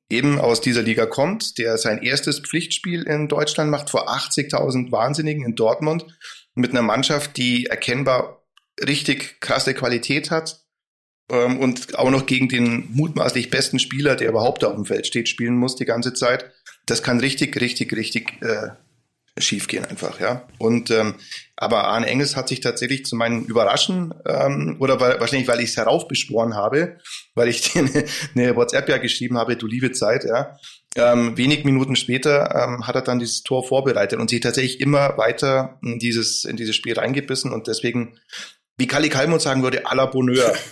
[0.10, 5.46] eben aus dieser Liga kommt, der sein erstes Pflichtspiel in Deutschland macht vor 80.000 Wahnsinnigen
[5.46, 6.06] in Dortmund
[6.56, 8.44] mit einer Mannschaft, die erkennbar
[8.86, 10.66] richtig krasse Qualität hat
[11.32, 15.30] ähm, und auch noch gegen den mutmaßlich besten Spieler, der überhaupt auf dem Feld steht,
[15.30, 16.52] spielen muss die ganze Zeit.
[16.86, 18.70] Das kann richtig, richtig, richtig äh,
[19.40, 20.48] schief gehen einfach, ja.
[20.58, 21.16] Und ähm,
[21.56, 25.72] aber Arne Engels hat sich tatsächlich zu meinem Überraschen ähm, oder weil, wahrscheinlich, weil ich
[25.72, 26.98] es heraufbeschworen habe,
[27.36, 27.90] weil ich dir
[28.36, 30.58] eine, WhatsApp ja geschrieben habe, du liebe Zeit, ja.
[30.96, 35.18] Ähm, wenig Minuten später ähm, hat er dann dieses Tor vorbereitet und sich tatsächlich immer
[35.18, 38.18] weiter in dieses in dieses Spiel reingebissen und deswegen,
[38.78, 40.54] wie Kali Kalmund sagen würde, à la Bonheur.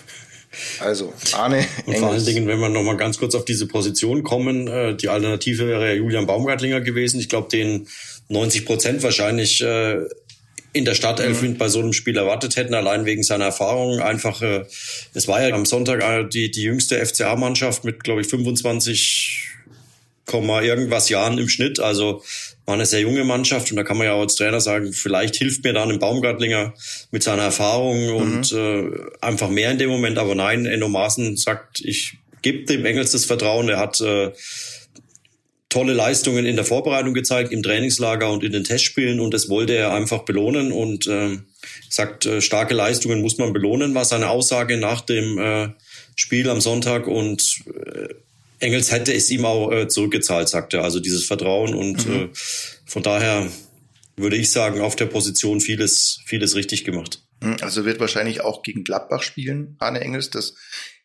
[0.80, 4.22] Also, Arne Und vor allen Dingen, wenn wir noch mal ganz kurz auf diese Position
[4.22, 7.20] kommen, äh, die Alternative wäre ja Julian Baumgartlinger gewesen.
[7.20, 7.86] Ich glaube, den
[8.28, 10.04] 90 Prozent wahrscheinlich äh,
[10.72, 11.56] in der Startelf mhm.
[11.56, 14.00] bei so einem Spiel erwartet hätten, allein wegen seiner Erfahrung.
[14.00, 14.64] Einfach, äh,
[15.14, 19.44] es war ja am Sonntag äh, die, die jüngste FCA-Mannschaft mit, glaube ich, 25
[20.30, 21.80] irgendwas Jahren im Schnitt.
[21.80, 22.22] Also
[22.66, 25.36] war eine sehr junge Mannschaft und da kann man ja auch als Trainer sagen, vielleicht
[25.36, 26.74] hilft mir dann ein Baumgartlinger
[27.10, 28.14] mit seiner Erfahrung mhm.
[28.14, 28.90] und äh,
[29.22, 30.18] einfach mehr in dem Moment.
[30.18, 33.70] Aber nein, Enno Maaßen sagt, ich gebe dem Engels das Vertrauen.
[33.70, 34.32] Er hat äh,
[35.68, 39.74] tolle Leistungen in der Vorbereitung gezeigt, im Trainingslager und in den Testspielen und das wollte
[39.74, 41.38] er einfach belohnen und äh,
[41.90, 45.68] sagt, äh, starke Leistungen muss man belohnen, war seine Aussage nach dem äh,
[46.16, 48.08] Spiel am Sonntag und äh,
[48.60, 50.82] Engels hätte es ihm auch äh, zurückgezahlt, sagt er.
[50.82, 52.14] Also dieses Vertrauen und mhm.
[52.14, 52.28] äh,
[52.86, 53.46] von daher
[54.16, 57.22] würde ich sagen, auf der Position vieles, vieles richtig gemacht.
[57.40, 60.30] Mhm, also wird wahrscheinlich auch gegen Gladbach spielen, Arne Engels.
[60.30, 60.54] Das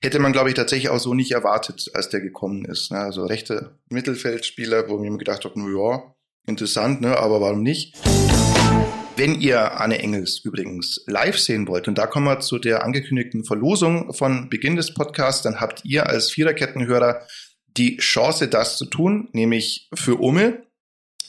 [0.04, 2.92] hätte man, glaube ich, tatsächlich auch so nicht erwartet, als der gekommen ist.
[2.92, 3.00] Ne?
[3.00, 6.14] Also rechte Mittelfeldspieler, wo mir gedacht habe, ja,
[6.46, 7.18] interessant, ne?
[7.18, 7.96] aber warum nicht?
[9.16, 13.46] Wenn ihr Anne Engels übrigens live sehen wollt, und da kommen wir zu der angekündigten
[13.46, 17.26] Verlosung von Beginn des Podcasts, dann habt ihr als Viererkettenhörer
[17.78, 20.64] die Chance, das zu tun, nämlich für Umme.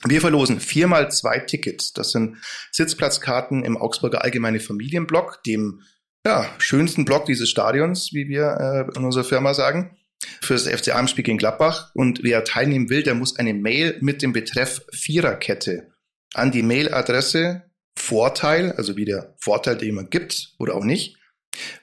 [0.06, 1.92] Wir verlosen viermal zwei Tickets.
[1.92, 2.38] Das sind
[2.72, 5.80] Sitzplatzkarten im Augsburger Allgemeine Familienblock, dem
[6.26, 9.96] ja, schönsten Block dieses Stadions, wie wir äh, in unserer Firma sagen,
[10.40, 11.90] für das FCA-Spiel gegen Gladbach.
[11.94, 15.92] Und wer teilnehmen will, der muss eine Mail mit dem Betreff Viererkette
[16.32, 17.64] an die Mailadresse
[17.96, 21.16] Vorteil, also wie der Vorteil, den jemand gibt oder auch nicht,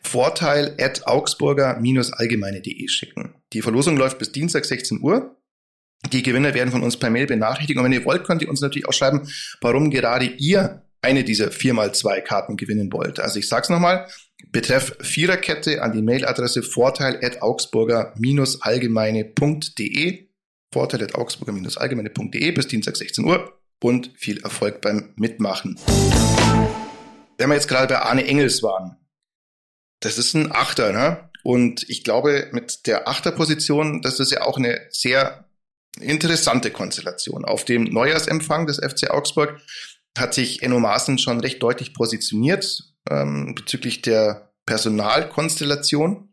[0.02, 3.36] Vorteil at augsburger-allgemeine.de schicken.
[3.54, 5.38] Die Verlosung läuft bis Dienstag 16 Uhr.
[6.12, 7.78] Die Gewinner werden von uns per Mail benachrichtigt.
[7.78, 9.30] Und wenn ihr wollt, könnt ihr uns natürlich auch schreiben,
[9.62, 13.20] warum gerade ihr eine dieser 4x2 Karten gewinnen wollt.
[13.20, 14.08] Also ich sag's nochmal,
[14.52, 20.28] betreff Viererkette an die Mailadresse vorteil at augsburger-allgemeine.de
[20.74, 25.80] vorteil at augsburger-allgemeine.de bis Dienstag 16 Uhr und viel Erfolg beim Mitmachen.
[27.38, 28.98] Wenn wir jetzt gerade bei Arne Engels waren,
[30.00, 31.30] das ist ein Achter, ne?
[31.44, 35.46] Und ich glaube, mit der Achterposition, das ist ja auch eine sehr
[36.00, 37.46] interessante Konstellation.
[37.46, 39.60] Auf dem Neujahrsempfang des FC Augsburg
[40.18, 46.30] hat sich Enno Maaßen schon recht deutlich positioniert ähm, bezüglich der Personalkonstellation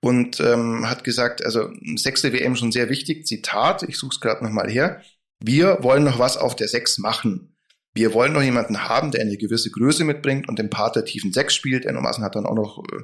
[0.00, 3.26] und ähm, hat gesagt, also sechste WM schon sehr wichtig.
[3.26, 5.02] Zitat, ich suche es gerade nochmal her.
[5.40, 7.53] Wir wollen noch was auf der Sechs machen.
[7.94, 11.32] Wir wollen noch jemanden haben, der eine gewisse Größe mitbringt und den Part der tiefen
[11.32, 11.86] Sechs spielt.
[11.86, 13.02] Enno Maaßen hat dann auch noch äh,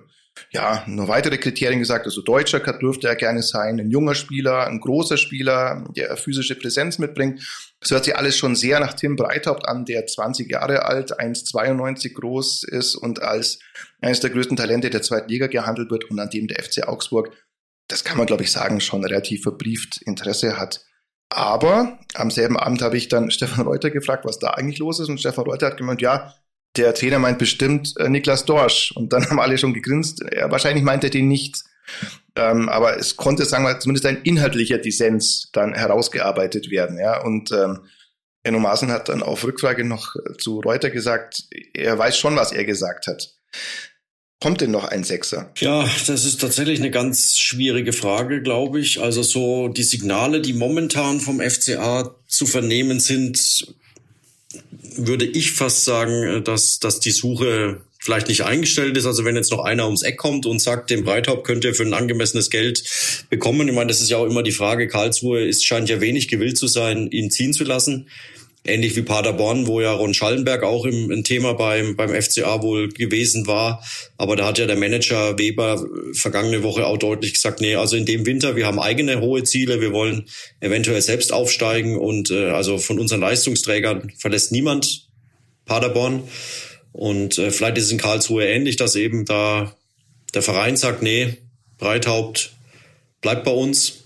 [0.52, 2.06] ja, noch weitere Kriterien gesagt.
[2.06, 6.98] Also deutscher dürfte er gerne sein, ein junger Spieler, ein großer Spieler, der physische Präsenz
[6.98, 7.40] mitbringt.
[7.80, 12.14] Das hört sich alles schon sehr nach Tim Breithaupt an, der 20 Jahre alt, 1,92
[12.14, 13.58] groß ist und als
[14.00, 17.30] eines der größten Talente der zweiten Liga gehandelt wird und an dem der FC Augsburg,
[17.88, 20.84] das kann man glaube ich sagen, schon relativ verbrieft Interesse hat.
[21.30, 25.08] Aber am selben Abend habe ich dann Stefan Reuter gefragt, was da eigentlich los ist.
[25.08, 26.34] Und Stefan Reuter hat gemeint, ja,
[26.76, 28.92] der Trainer meint bestimmt äh, Niklas Dorsch.
[28.94, 30.22] Und dann haben alle schon gegrinst.
[30.22, 31.64] Er, wahrscheinlich meint er den nicht.
[32.36, 36.98] Ähm, aber es konnte, sagen wir, zumindest ein inhaltlicher Dissens dann herausgearbeitet werden.
[36.98, 37.22] Ja?
[37.22, 37.80] Und ähm,
[38.42, 42.64] Enno Maaßen hat dann auf Rückfrage noch zu Reuter gesagt, er weiß schon, was er
[42.64, 43.34] gesagt hat.
[44.40, 45.50] Kommt denn noch ein Sechser?
[45.58, 49.00] Ja, das ist tatsächlich eine ganz schwierige Frage, glaube ich.
[49.00, 53.74] Also so die Signale, die momentan vom FCA zu vernehmen sind,
[54.96, 59.04] würde ich fast sagen, dass, dass die Suche vielleicht nicht eingestellt ist.
[59.04, 61.82] Also wenn jetzt noch einer ums Eck kommt und sagt, den Breithaupt könnt ihr für
[61.82, 62.82] ein angemessenes Geld
[63.28, 63.68] bekommen.
[63.68, 66.56] Ich meine, das ist ja auch immer die Frage, Karlsruhe ist, scheint ja wenig gewillt
[66.56, 68.08] zu sein, ihn ziehen zu lassen.
[68.64, 72.88] Ähnlich wie Paderborn, wo ja Ron Schallenberg auch im, ein Thema beim, beim FCA wohl
[72.90, 73.82] gewesen war.
[74.18, 78.04] Aber da hat ja der Manager Weber vergangene Woche auch deutlich gesagt, nee, also in
[78.04, 80.26] dem Winter, wir haben eigene hohe Ziele, wir wollen
[80.60, 85.08] eventuell selbst aufsteigen und äh, also von unseren Leistungsträgern verlässt niemand
[85.64, 86.24] Paderborn.
[86.92, 89.74] Und äh, vielleicht ist es in Karlsruhe ähnlich, dass eben da
[90.34, 91.36] der Verein sagt, nee,
[91.78, 92.52] Breithaupt
[93.20, 94.04] bleibt bei uns.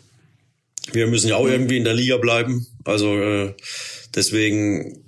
[0.93, 2.67] Wir müssen ja auch irgendwie in der Liga bleiben.
[2.85, 3.55] Also äh,
[4.15, 5.05] Deswegen,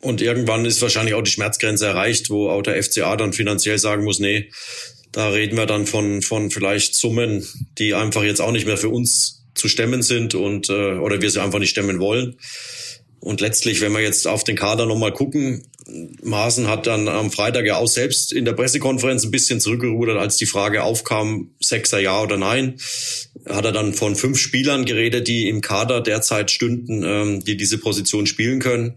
[0.00, 4.04] und irgendwann ist wahrscheinlich auch die Schmerzgrenze erreicht, wo auch der FCA dann finanziell sagen
[4.04, 4.50] muss, nee,
[5.12, 7.46] da reden wir dann von, von vielleicht Summen,
[7.78, 11.30] die einfach jetzt auch nicht mehr für uns zu stemmen sind und äh, oder wir
[11.30, 12.36] sie einfach nicht stemmen wollen.
[13.20, 15.66] Und letztlich, wenn wir jetzt auf den Kader nochmal gucken,
[16.22, 20.36] Maaßen hat dann am Freitag ja auch selbst in der Pressekonferenz ein bisschen zurückgerudert, als
[20.36, 22.78] die Frage aufkam, Sechser ja oder nein.
[23.48, 27.78] Hat er dann von fünf Spielern geredet, die im Kader derzeit stünden, ähm, die diese
[27.78, 28.96] Position spielen können.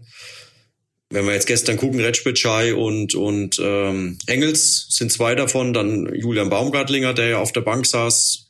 [1.12, 6.50] wenn wir jetzt gestern gucken, Retschbitschei und, und ähm, Engels sind zwei davon, dann Julian
[6.50, 8.49] Baumgartlinger, der ja auf der Bank saß,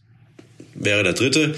[0.75, 1.55] wäre der dritte.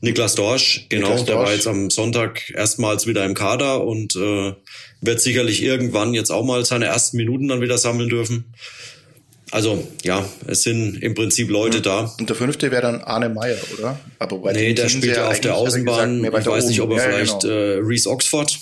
[0.00, 1.26] Niklas Dorsch, genau, Niklas Dorsch.
[1.26, 4.52] der war jetzt am Sonntag erstmals wieder im Kader und äh,
[5.00, 8.44] wird sicherlich irgendwann jetzt auch mal seine ersten Minuten dann wieder sammeln dürfen.
[9.52, 12.12] Also ja, es sind im Prinzip Leute da.
[12.18, 13.98] Und der fünfte wäre dann Arne Meyer, oder?
[14.18, 16.22] Aber bei nee, der spielt ja auf der Außenbahn.
[16.22, 16.70] Gesagt, ich weiß oben.
[16.70, 17.54] nicht, ob er ja, vielleicht genau.
[17.54, 18.58] äh, Reese Oxford,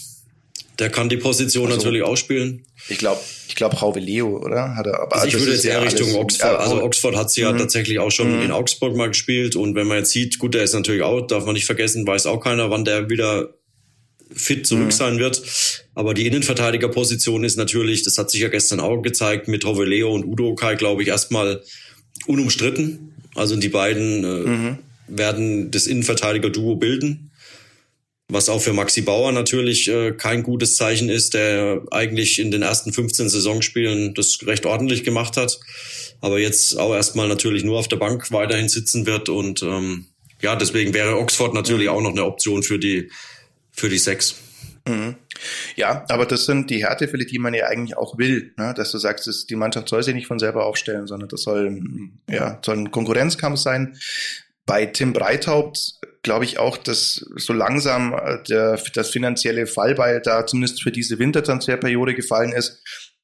[0.78, 2.66] der kann die Position also, natürlich auch spielen.
[2.88, 4.74] Ich glaube, ich glaube Rauve Leo, oder?
[4.76, 6.52] Hat er, aber also ich würde jetzt eher Richtung alles, Oxford.
[6.52, 7.58] Ja, also Oxford hat sie ja mhm.
[7.58, 8.42] tatsächlich auch schon mhm.
[8.42, 9.56] in Augsburg mal gespielt.
[9.56, 12.26] Und wenn man jetzt sieht, gut, der ist natürlich auch, darf man nicht vergessen, weiß
[12.26, 13.54] auch keiner, wann der wieder
[14.32, 14.90] fit zurück mhm.
[14.90, 15.42] sein wird.
[15.94, 20.24] Aber die Innenverteidigerposition ist natürlich, das hat sich ja gestern auch gezeigt, mit Hoveleo und
[20.24, 21.62] Udo Kai, glaube ich, erstmal
[22.26, 23.14] unumstritten.
[23.36, 24.78] Also die beiden äh, mhm.
[25.06, 27.30] werden das Innenverteidiger-Duo bilden.
[28.28, 32.62] Was auch für Maxi Bauer natürlich äh, kein gutes Zeichen ist, der eigentlich in den
[32.62, 35.60] ersten 15 Saisonspielen das recht ordentlich gemacht hat.
[36.22, 39.28] Aber jetzt auch erstmal natürlich nur auf der Bank weiterhin sitzen wird.
[39.28, 40.06] Und ähm,
[40.40, 43.10] ja, deswegen wäre Oxford natürlich auch noch eine Option für die
[43.72, 44.36] für die sechs.
[44.86, 45.16] Mhm.
[45.76, 48.74] Ja, aber das sind die Härtefälle, die man ja eigentlich auch will, ne?
[48.76, 51.82] dass du sagst, dass die Mannschaft soll sich nicht von selber aufstellen, sondern das soll,
[52.28, 53.96] ja, soll ein Konkurrenzkampf sein.
[54.66, 60.46] Bei Tim Breithaupt glaube ich auch, dass so langsam äh, der, das finanzielle Fallbeil da
[60.46, 62.82] zumindest für diese Wintertransferperiode gefallen ist.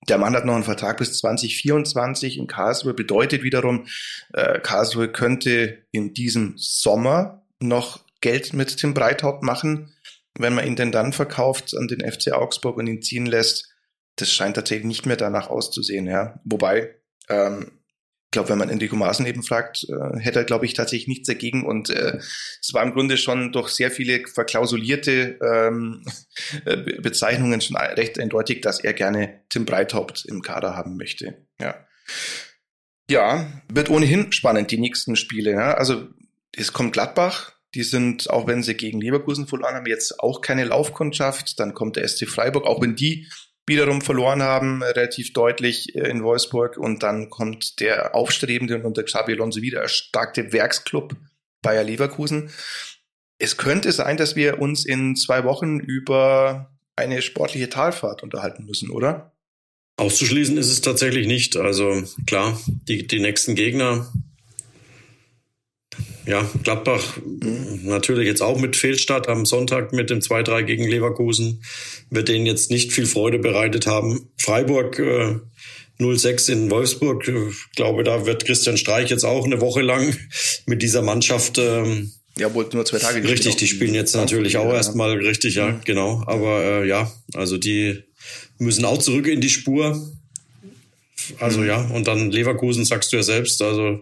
[0.09, 3.87] Der Mann hat noch einen Vertrag bis 2024 in Karlsruhe, bedeutet wiederum,
[4.33, 9.95] äh, Karlsruhe könnte in diesem Sommer noch Geld mit Tim Breithaupt machen
[10.39, 13.75] wenn man ihn denn dann verkauft an den FC Augsburg und ihn ziehen lässt,
[14.17, 16.41] das scheint tatsächlich nicht mehr danach auszusehen, ja.
[16.45, 16.95] Wobei,
[17.29, 17.80] ähm,
[18.31, 21.27] ich glaube, wenn man Enrico Maaßen eben fragt, äh, hätte er, glaube ich, tatsächlich nichts
[21.27, 21.67] dagegen.
[21.67, 22.19] Und äh,
[22.61, 26.05] es war im Grunde schon durch sehr viele verklausulierte ähm,
[26.65, 31.45] äh, Bezeichnungen schon recht eindeutig, dass er gerne Tim Breithaupt im Kader haben möchte.
[31.61, 31.75] Ja.
[33.11, 35.51] Ja, wird ohnehin spannend, die nächsten Spiele.
[35.51, 35.75] Ja.
[35.75, 36.07] Also
[36.55, 40.63] es kommt Gladbach, die sind, auch wenn sie gegen Leverkusen verloren haben, jetzt auch keine
[40.63, 41.59] Laufkundschaft.
[41.59, 43.27] Dann kommt der SC Freiburg, auch wenn die
[43.67, 46.77] wiederum verloren haben, relativ deutlich äh, in Wolfsburg.
[46.77, 51.17] Und dann kommt der aufstrebende und unter Xabi Alonso wieder erstarkte Werksclub
[51.63, 52.51] Bayer Leverkusen.
[53.39, 58.91] Es könnte sein, dass wir uns in zwei Wochen über eine sportliche Talfahrt unterhalten müssen,
[58.91, 59.33] oder?
[59.97, 61.57] Auszuschließen ist es tatsächlich nicht.
[61.57, 64.11] Also klar, die, die nächsten Gegner
[66.27, 67.19] ja, Gladbach
[67.83, 71.63] natürlich jetzt auch mit Fehlstart am Sonntag mit dem 2-3 gegen Leverkusen
[72.11, 74.29] wird denen jetzt nicht viel Freude bereitet haben.
[74.37, 75.37] Freiburg äh,
[75.99, 80.17] 0-6 in Wolfsburg, ich glaube, da wird Christian Streich jetzt auch eine Woche lang
[80.67, 83.23] mit dieser Mannschaft ähm, ja, wohl nur zwei Tage.
[83.29, 85.81] Richtig, die spielen jetzt natürlich auch erstmal richtig, ja, mhm.
[85.85, 86.23] genau.
[86.27, 88.03] Aber äh, ja, also die
[88.59, 90.11] müssen auch zurück in die Spur.
[91.39, 91.67] Also mhm.
[91.67, 94.01] ja, und dann Leverkusen sagst du ja selbst, also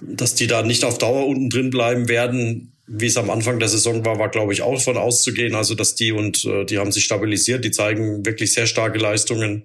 [0.00, 3.68] dass die da nicht auf Dauer unten drin bleiben werden, wie es am Anfang der
[3.68, 5.54] Saison war, war glaube ich auch von auszugehen.
[5.54, 9.64] Also dass die und äh, die haben sich stabilisiert, die zeigen wirklich sehr starke Leistungen.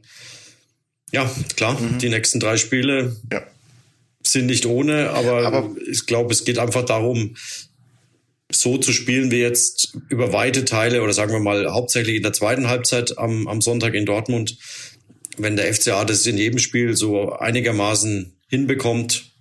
[1.11, 1.99] Ja, klar, mhm.
[1.99, 3.43] die nächsten drei Spiele ja.
[4.23, 7.35] sind nicht ohne, aber, aber ich glaube, es geht einfach darum,
[8.51, 12.33] so zu spielen wie jetzt über weite Teile oder sagen wir mal hauptsächlich in der
[12.33, 14.57] zweiten Halbzeit am, am Sonntag in Dortmund.
[15.37, 19.32] Wenn der FCA das in jedem Spiel so einigermaßen hinbekommt,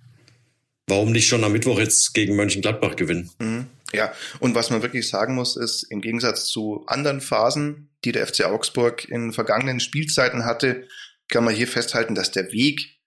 [0.87, 3.29] warum nicht schon am Mittwoch jetzt gegen Mönchengladbach gewinnen?
[3.39, 3.67] Mhm.
[3.93, 8.25] Ja, und was man wirklich sagen muss, ist, im Gegensatz zu anderen Phasen, die der
[8.25, 10.87] FC Augsburg in vergangenen Spielzeiten hatte,
[11.29, 12.97] kann man hier festhalten, dass der Weg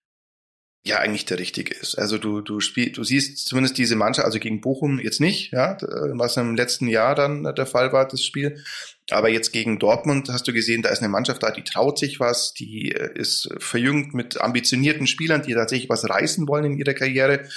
[0.84, 1.96] ja eigentlich der richtige ist.
[1.96, 5.76] Also du, du spielst, du siehst zumindest diese Mannschaft, also gegen Bochum jetzt nicht, ja,
[5.80, 8.62] was im letzten Jahr dann der Fall war, das Spiel.
[9.10, 12.18] Aber jetzt gegen Dortmund hast du gesehen, da ist eine Mannschaft da, die traut sich
[12.18, 16.94] was, die äh, ist verjüngt mit ambitionierten Spielern, die tatsächlich was reißen wollen in ihrer
[16.94, 17.48] Karriere.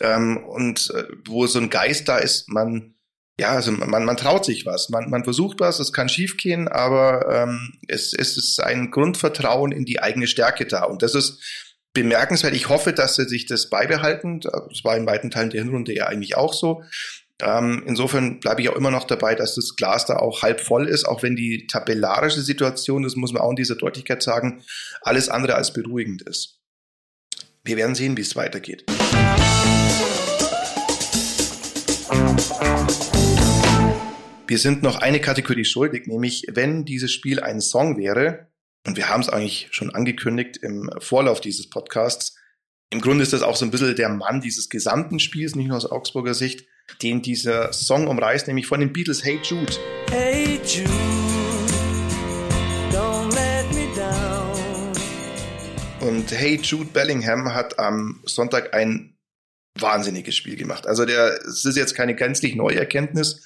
[0.00, 2.94] Ähm, und äh, wo so ein Geist da ist, man,
[3.38, 7.28] ja, also man, man traut sich was, man, man versucht was, es kann schiefgehen, aber
[7.32, 10.84] ähm, es, es ist ein Grundvertrauen in die eigene Stärke da.
[10.84, 11.40] Und das ist
[11.92, 12.54] bemerkenswert.
[12.54, 14.40] Ich hoffe, dass sie sich das beibehalten.
[14.40, 16.82] Das war in weiten Teilen der Hinrunde ja eigentlich auch so.
[17.42, 20.88] Ähm, insofern bleibe ich auch immer noch dabei, dass das Glas da auch halb voll
[20.88, 24.62] ist, auch wenn die tabellarische Situation, das muss man auch in dieser Deutlichkeit sagen,
[25.02, 26.60] alles andere als beruhigend ist.
[27.64, 28.84] Wir werden sehen, wie es weitergeht.
[34.46, 38.46] Wir sind noch eine Kategorie schuldig, nämlich wenn dieses Spiel ein Song wäre,
[38.86, 42.36] und wir haben es eigentlich schon angekündigt im Vorlauf dieses Podcasts,
[42.90, 45.78] im Grunde ist das auch so ein bisschen der Mann dieses gesamten Spiels, nicht nur
[45.78, 46.68] aus Augsburger Sicht,
[47.02, 49.72] den dieser Song umreißt, nämlich von den Beatles Hey Jude.
[50.10, 50.90] Hey Jude,
[52.92, 53.64] don't let
[56.00, 59.16] Und hey, Jude Bellingham hat am Sonntag ein
[59.78, 60.86] wahnsinniges Spiel gemacht.
[60.86, 63.42] Also der, es ist jetzt keine gänzlich neue Erkenntnis,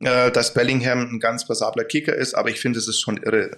[0.00, 3.56] äh, dass Bellingham ein ganz passabler Kicker ist, aber ich finde, es ist schon irre.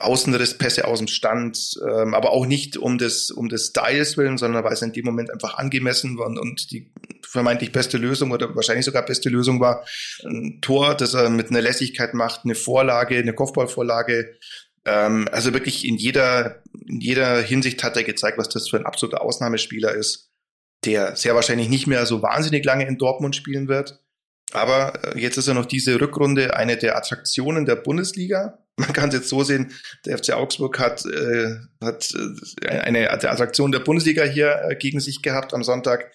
[0.00, 4.62] Außenrisspässe aus dem Stand, ähm, aber auch nicht um des, um des Styles willen, sondern
[4.62, 6.92] weil es in dem Moment einfach angemessen war und, und die
[7.30, 9.86] vermeintlich beste Lösung oder wahrscheinlich sogar beste Lösung war.
[10.24, 14.38] Ein Tor, das er mit einer Lässigkeit macht, eine Vorlage, eine Kopfballvorlage.
[14.84, 18.86] Ähm, also wirklich in jeder, in jeder Hinsicht hat er gezeigt, was das für ein
[18.86, 20.30] absoluter Ausnahmespieler ist,
[20.84, 24.00] der sehr wahrscheinlich nicht mehr so wahnsinnig lange in Dortmund spielen wird.
[24.52, 29.08] Aber äh, jetzt ist er noch diese Rückrunde eine der Attraktionen der Bundesliga man kann
[29.08, 29.72] es jetzt so sehen,
[30.06, 32.14] der FC Augsburg hat, äh, hat
[32.62, 36.12] äh, eine Attraktion der Bundesliga hier äh, gegen sich gehabt am Sonntag.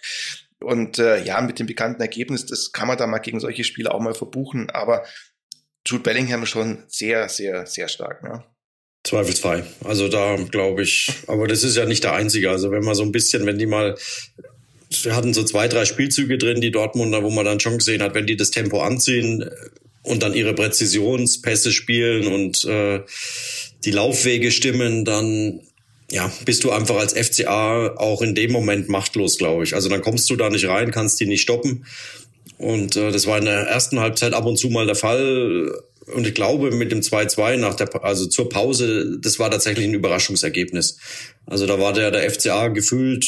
[0.64, 3.94] Und äh, ja, mit dem bekannten Ergebnis, das kann man da mal gegen solche Spiele
[3.94, 4.70] auch mal verbuchen.
[4.70, 5.04] Aber
[5.86, 8.22] Jude Bellingham schon sehr, sehr, sehr stark.
[8.24, 8.46] Ja.
[9.04, 9.64] Zweifelsfrei.
[9.84, 12.50] Also da glaube ich, aber das ist ja nicht der einzige.
[12.50, 13.98] Also wenn man so ein bisschen, wenn die mal,
[15.04, 18.16] wir hatten so zwei, drei Spielzüge drin, die Dortmunder, wo man dann schon gesehen hat,
[18.16, 19.50] wenn die das Tempo anziehen,
[20.04, 23.02] und dann ihre Präzisionspässe spielen und äh,
[23.86, 25.62] die Laufwege stimmen, dann
[26.14, 29.74] ja, bist du einfach als FCA auch in dem Moment machtlos, glaube ich.
[29.74, 31.88] Also dann kommst du da nicht rein, kannst die nicht stoppen.
[32.60, 35.74] Und äh, das war in der ersten Halbzeit ab und zu mal der Fall.
[36.14, 39.96] Und ich glaube, mit dem 2-2 nach der, also zur Pause, das war tatsächlich ein
[39.96, 41.00] Überraschungsergebnis.
[41.48, 43.26] Also da war der, der FCA gefühlt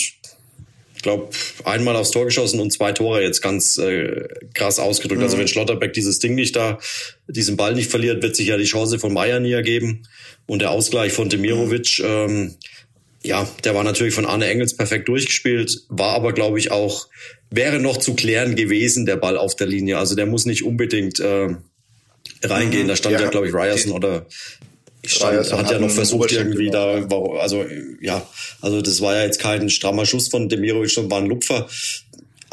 [1.06, 1.30] glaube,
[1.64, 5.22] einmal aufs Tor geschossen und zwei Tore jetzt ganz äh, krass ausgedrückt.
[5.22, 5.36] Also mhm.
[5.36, 6.80] Also wenn Schlotterbeck dieses Ding nicht da,
[7.28, 10.08] diesen Ball nicht verliert, wird sich ja die Chance von Meier nie ergeben.
[10.48, 12.06] Und der Ausgleich von Demirovic, mhm.
[12.06, 12.56] ähm,
[13.24, 17.08] ja, der war natürlich von Arne Engels perfekt durchgespielt, war aber, glaube ich, auch,
[17.50, 19.98] wäre noch zu klären gewesen, der Ball auf der Linie.
[19.98, 21.50] Also der muss nicht unbedingt äh,
[22.44, 22.84] reingehen.
[22.84, 22.88] Mhm.
[22.88, 24.26] Da stand ja, ja glaube ich, Ryerson oder
[25.10, 27.06] stand, hat ja noch versucht irgendwie da,
[27.40, 27.66] also
[28.02, 28.28] ja,
[28.62, 31.68] also das war ja jetzt kein strammer Schuss von Demirovic, sondern war ein Lupfer.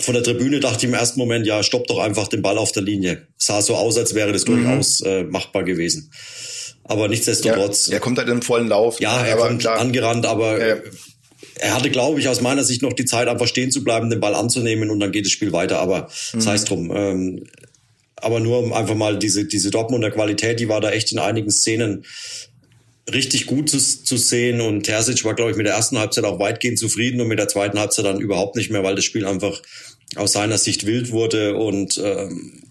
[0.00, 2.72] Von der Tribüne dachte ich im ersten Moment, ja, stopp doch einfach den Ball auf
[2.72, 3.26] der Linie.
[3.36, 4.64] Sah so aus, als wäre das mhm.
[4.64, 6.10] durchaus äh, machbar gewesen.
[6.84, 7.88] Aber nichtsdestotrotz.
[7.88, 9.00] Ja, er kommt halt im vollen Lauf.
[9.00, 9.78] Ja, er kommt klar.
[9.78, 10.76] angerannt, aber ja.
[11.56, 14.20] er hatte, glaube ich, aus meiner Sicht noch die Zeit, einfach stehen zu bleiben, den
[14.20, 15.78] Ball anzunehmen und dann geht das Spiel weiter.
[15.78, 16.40] Aber mhm.
[16.40, 16.90] sei es drum.
[16.94, 17.44] Ähm,
[18.22, 21.50] aber nur um einfach mal diese, diese Dortmunder Qualität, die war da echt in einigen
[21.50, 22.04] Szenen
[23.12, 24.61] richtig gut zu, zu sehen.
[24.61, 27.48] Und Terzic war, glaube ich, mit der ersten Halbzeit auch weitgehend zufrieden und mit der
[27.48, 29.61] zweiten Halbzeit dann überhaupt nicht mehr, weil das Spiel einfach
[30.16, 32.62] aus seiner Sicht wild wurde und ähm,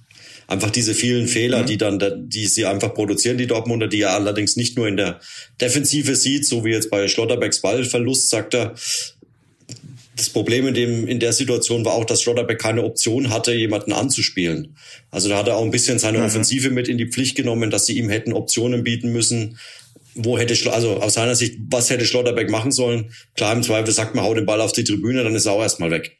[0.47, 1.65] einfach diese vielen Fehler, mhm.
[1.65, 5.19] die dann, die sie einfach produzieren, die Dortmunder, die er allerdings nicht nur in der
[5.59, 8.75] Defensive sieht, so wie jetzt bei Schlotterbecks Ballverlust, sagt er,
[10.21, 13.91] das Problem in dem in der Situation war auch, dass Schlotterbeck keine Option hatte, jemanden
[13.91, 14.75] anzuspielen.
[15.09, 16.25] Also da hat er auch ein bisschen seine mhm.
[16.25, 19.57] Offensive mit in die Pflicht genommen, dass sie ihm hätten Optionen bieten müssen.
[20.13, 23.11] Wo hätte also aus seiner Sicht, was hätte Schlotterbeck machen sollen?
[23.35, 25.61] Klar, im Zweifel sagt man, hau den Ball auf die Tribüne, dann ist er auch
[25.61, 26.17] erstmal weg.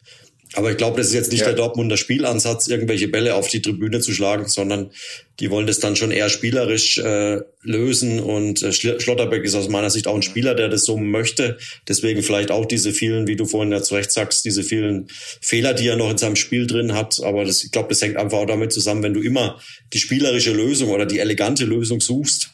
[0.54, 1.48] Aber ich glaube, das ist jetzt nicht ja.
[1.48, 4.92] der Dortmunder Spielansatz, irgendwelche Bälle auf die Tribüne zu schlagen, sondern
[5.40, 8.20] die wollen das dann schon eher spielerisch äh, lösen.
[8.20, 11.58] Und äh, Schlotterbeck ist aus meiner Sicht auch ein Spieler, der das so möchte.
[11.88, 15.74] Deswegen vielleicht auch diese vielen, wie du vorhin ja zu Recht sagst, diese vielen Fehler,
[15.74, 17.22] die er noch in seinem Spiel drin hat.
[17.24, 19.58] Aber das, ich glaube, das hängt einfach auch damit zusammen, wenn du immer
[19.94, 22.52] die spielerische Lösung oder die elegante Lösung suchst,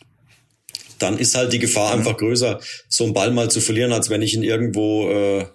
[0.99, 1.99] dann ist halt die Gefahr mhm.
[1.99, 5.45] einfach größer, so einen Ball mal zu verlieren, als wenn ich ihn irgendwo äh,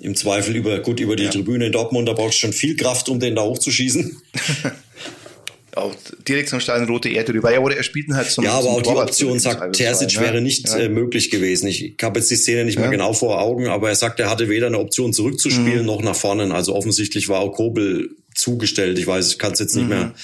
[0.00, 1.30] im Zweifel über gut über die ja.
[1.30, 4.20] Tribüne in Dortmund, da brauchst du schon viel Kraft, um den da hochzuschießen.
[5.76, 5.94] auch
[6.26, 7.52] direkt zum Stadion rote Erde drüber.
[7.52, 10.20] Ja, oder er spielt halt zum Ja, aber zum auch die Option sagt, Terzic ne?
[10.22, 10.78] wäre nicht ja.
[10.78, 11.68] äh, möglich gewesen.
[11.68, 12.82] Ich habe jetzt die Szene nicht ja.
[12.82, 15.86] mehr genau vor Augen, aber er sagt, er hatte weder eine Option zurückzuspielen mhm.
[15.86, 16.52] noch nach vorne.
[16.54, 18.98] Also offensichtlich war auch Kobel zugestellt.
[18.98, 19.90] Ich weiß, ich kann es jetzt nicht mhm.
[19.90, 20.14] mehr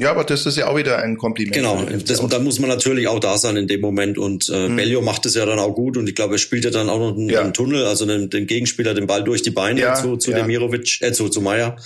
[0.00, 1.54] ja, aber das ist ja auch wieder ein Kompliment.
[1.54, 4.16] Genau, das, da muss man natürlich auch da sein in dem Moment.
[4.16, 4.76] Und äh, mhm.
[4.76, 7.00] Bellio macht es ja dann auch gut und ich glaube, er spielt ja dann auch
[7.00, 7.40] noch einen, ja.
[7.40, 10.38] einen Tunnel, also den, den, Gegenspieler den Ball durch die Beine ja, zu, zu ja.
[10.38, 11.76] Demirovic, äh, zu, zu Meier.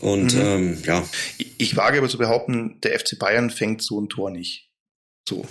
[0.00, 0.40] Und mhm.
[0.40, 1.04] ähm, ja.
[1.58, 4.70] Ich wage aber zu behaupten, der FC Bayern fängt so ein Tor nicht.
[5.28, 5.44] So.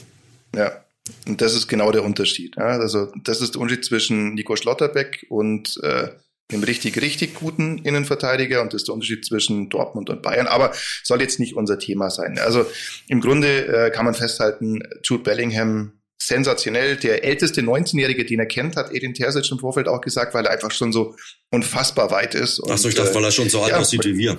[0.55, 0.85] Ja.
[1.27, 2.55] Und das ist genau der Unterschied.
[2.57, 2.79] Ja?
[2.79, 6.09] Also das ist der Unterschied zwischen Nico Schlotterbeck und äh,
[6.53, 10.47] einem richtig, richtig guten Innenverteidiger und das ist der Unterschied zwischen Dortmund und Bayern.
[10.47, 12.39] Aber soll jetzt nicht unser Thema sein.
[12.39, 12.65] Also
[13.07, 16.97] im Grunde äh, kann man festhalten, Jude Bellingham sensationell.
[16.97, 20.51] Der älteste 19-Jährige, den er kennt, hat Edin Terzic im Vorfeld auch gesagt, weil er
[20.51, 21.15] einfach schon so
[21.49, 22.61] unfassbar weit ist.
[22.69, 24.37] Achso, ich dachte, weil er schon so alt ja, aussieht wie wir.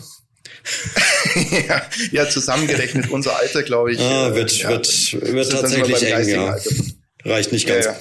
[1.69, 4.01] ja, ja, zusammengerechnet unser Alter, glaube ich.
[4.01, 6.57] Ah, äh, wird, ja, wird, wird tatsächlich eng, ja.
[7.25, 7.85] Reicht nicht ganz.
[7.85, 7.99] Ja, ja.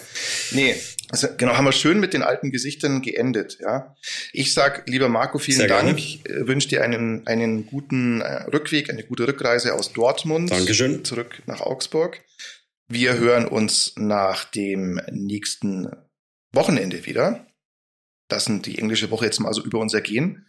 [0.51, 0.76] Nee,
[1.12, 3.57] also, genau, haben wir schön mit den alten Gesichtern geendet.
[3.59, 3.95] Ja,
[4.32, 5.97] ich sag, lieber Marco, vielen Sehr Dank.
[5.97, 10.51] Ich äh, wünsche dir einen einen guten äh, Rückweg, eine gute Rückreise aus Dortmund.
[10.51, 11.03] Dankeschön.
[11.03, 12.22] Zurück nach Augsburg.
[12.88, 15.91] Wir hören uns nach dem nächsten
[16.53, 17.45] Wochenende wieder.
[18.32, 20.47] Lassen die englische Woche jetzt mal so über uns ergehen.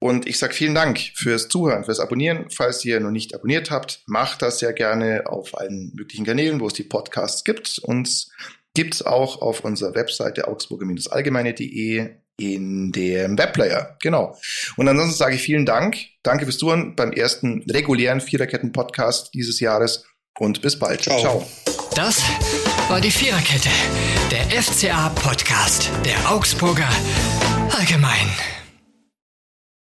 [0.00, 2.50] Und ich sage vielen Dank fürs Zuhören, fürs Abonnieren.
[2.50, 6.68] Falls ihr noch nicht abonniert habt, macht das sehr gerne auf allen möglichen Kanälen, wo
[6.68, 7.80] es die Podcasts gibt.
[7.80, 8.30] Uns
[8.78, 13.96] gibt es auch auf unserer Webseite augsburger-allgemeine.de in dem Webplayer.
[14.00, 14.38] Genau.
[14.76, 15.96] Und ansonsten sage ich vielen Dank.
[16.22, 20.04] Danke fürs Zuhören beim ersten regulären Viererketten-Podcast dieses Jahres
[20.38, 21.02] und bis bald.
[21.02, 21.18] Ciao.
[21.18, 21.46] Ciao.
[21.96, 22.22] Das
[22.88, 23.70] war die Viererkette,
[24.30, 26.88] der FCA-Podcast der Augsburger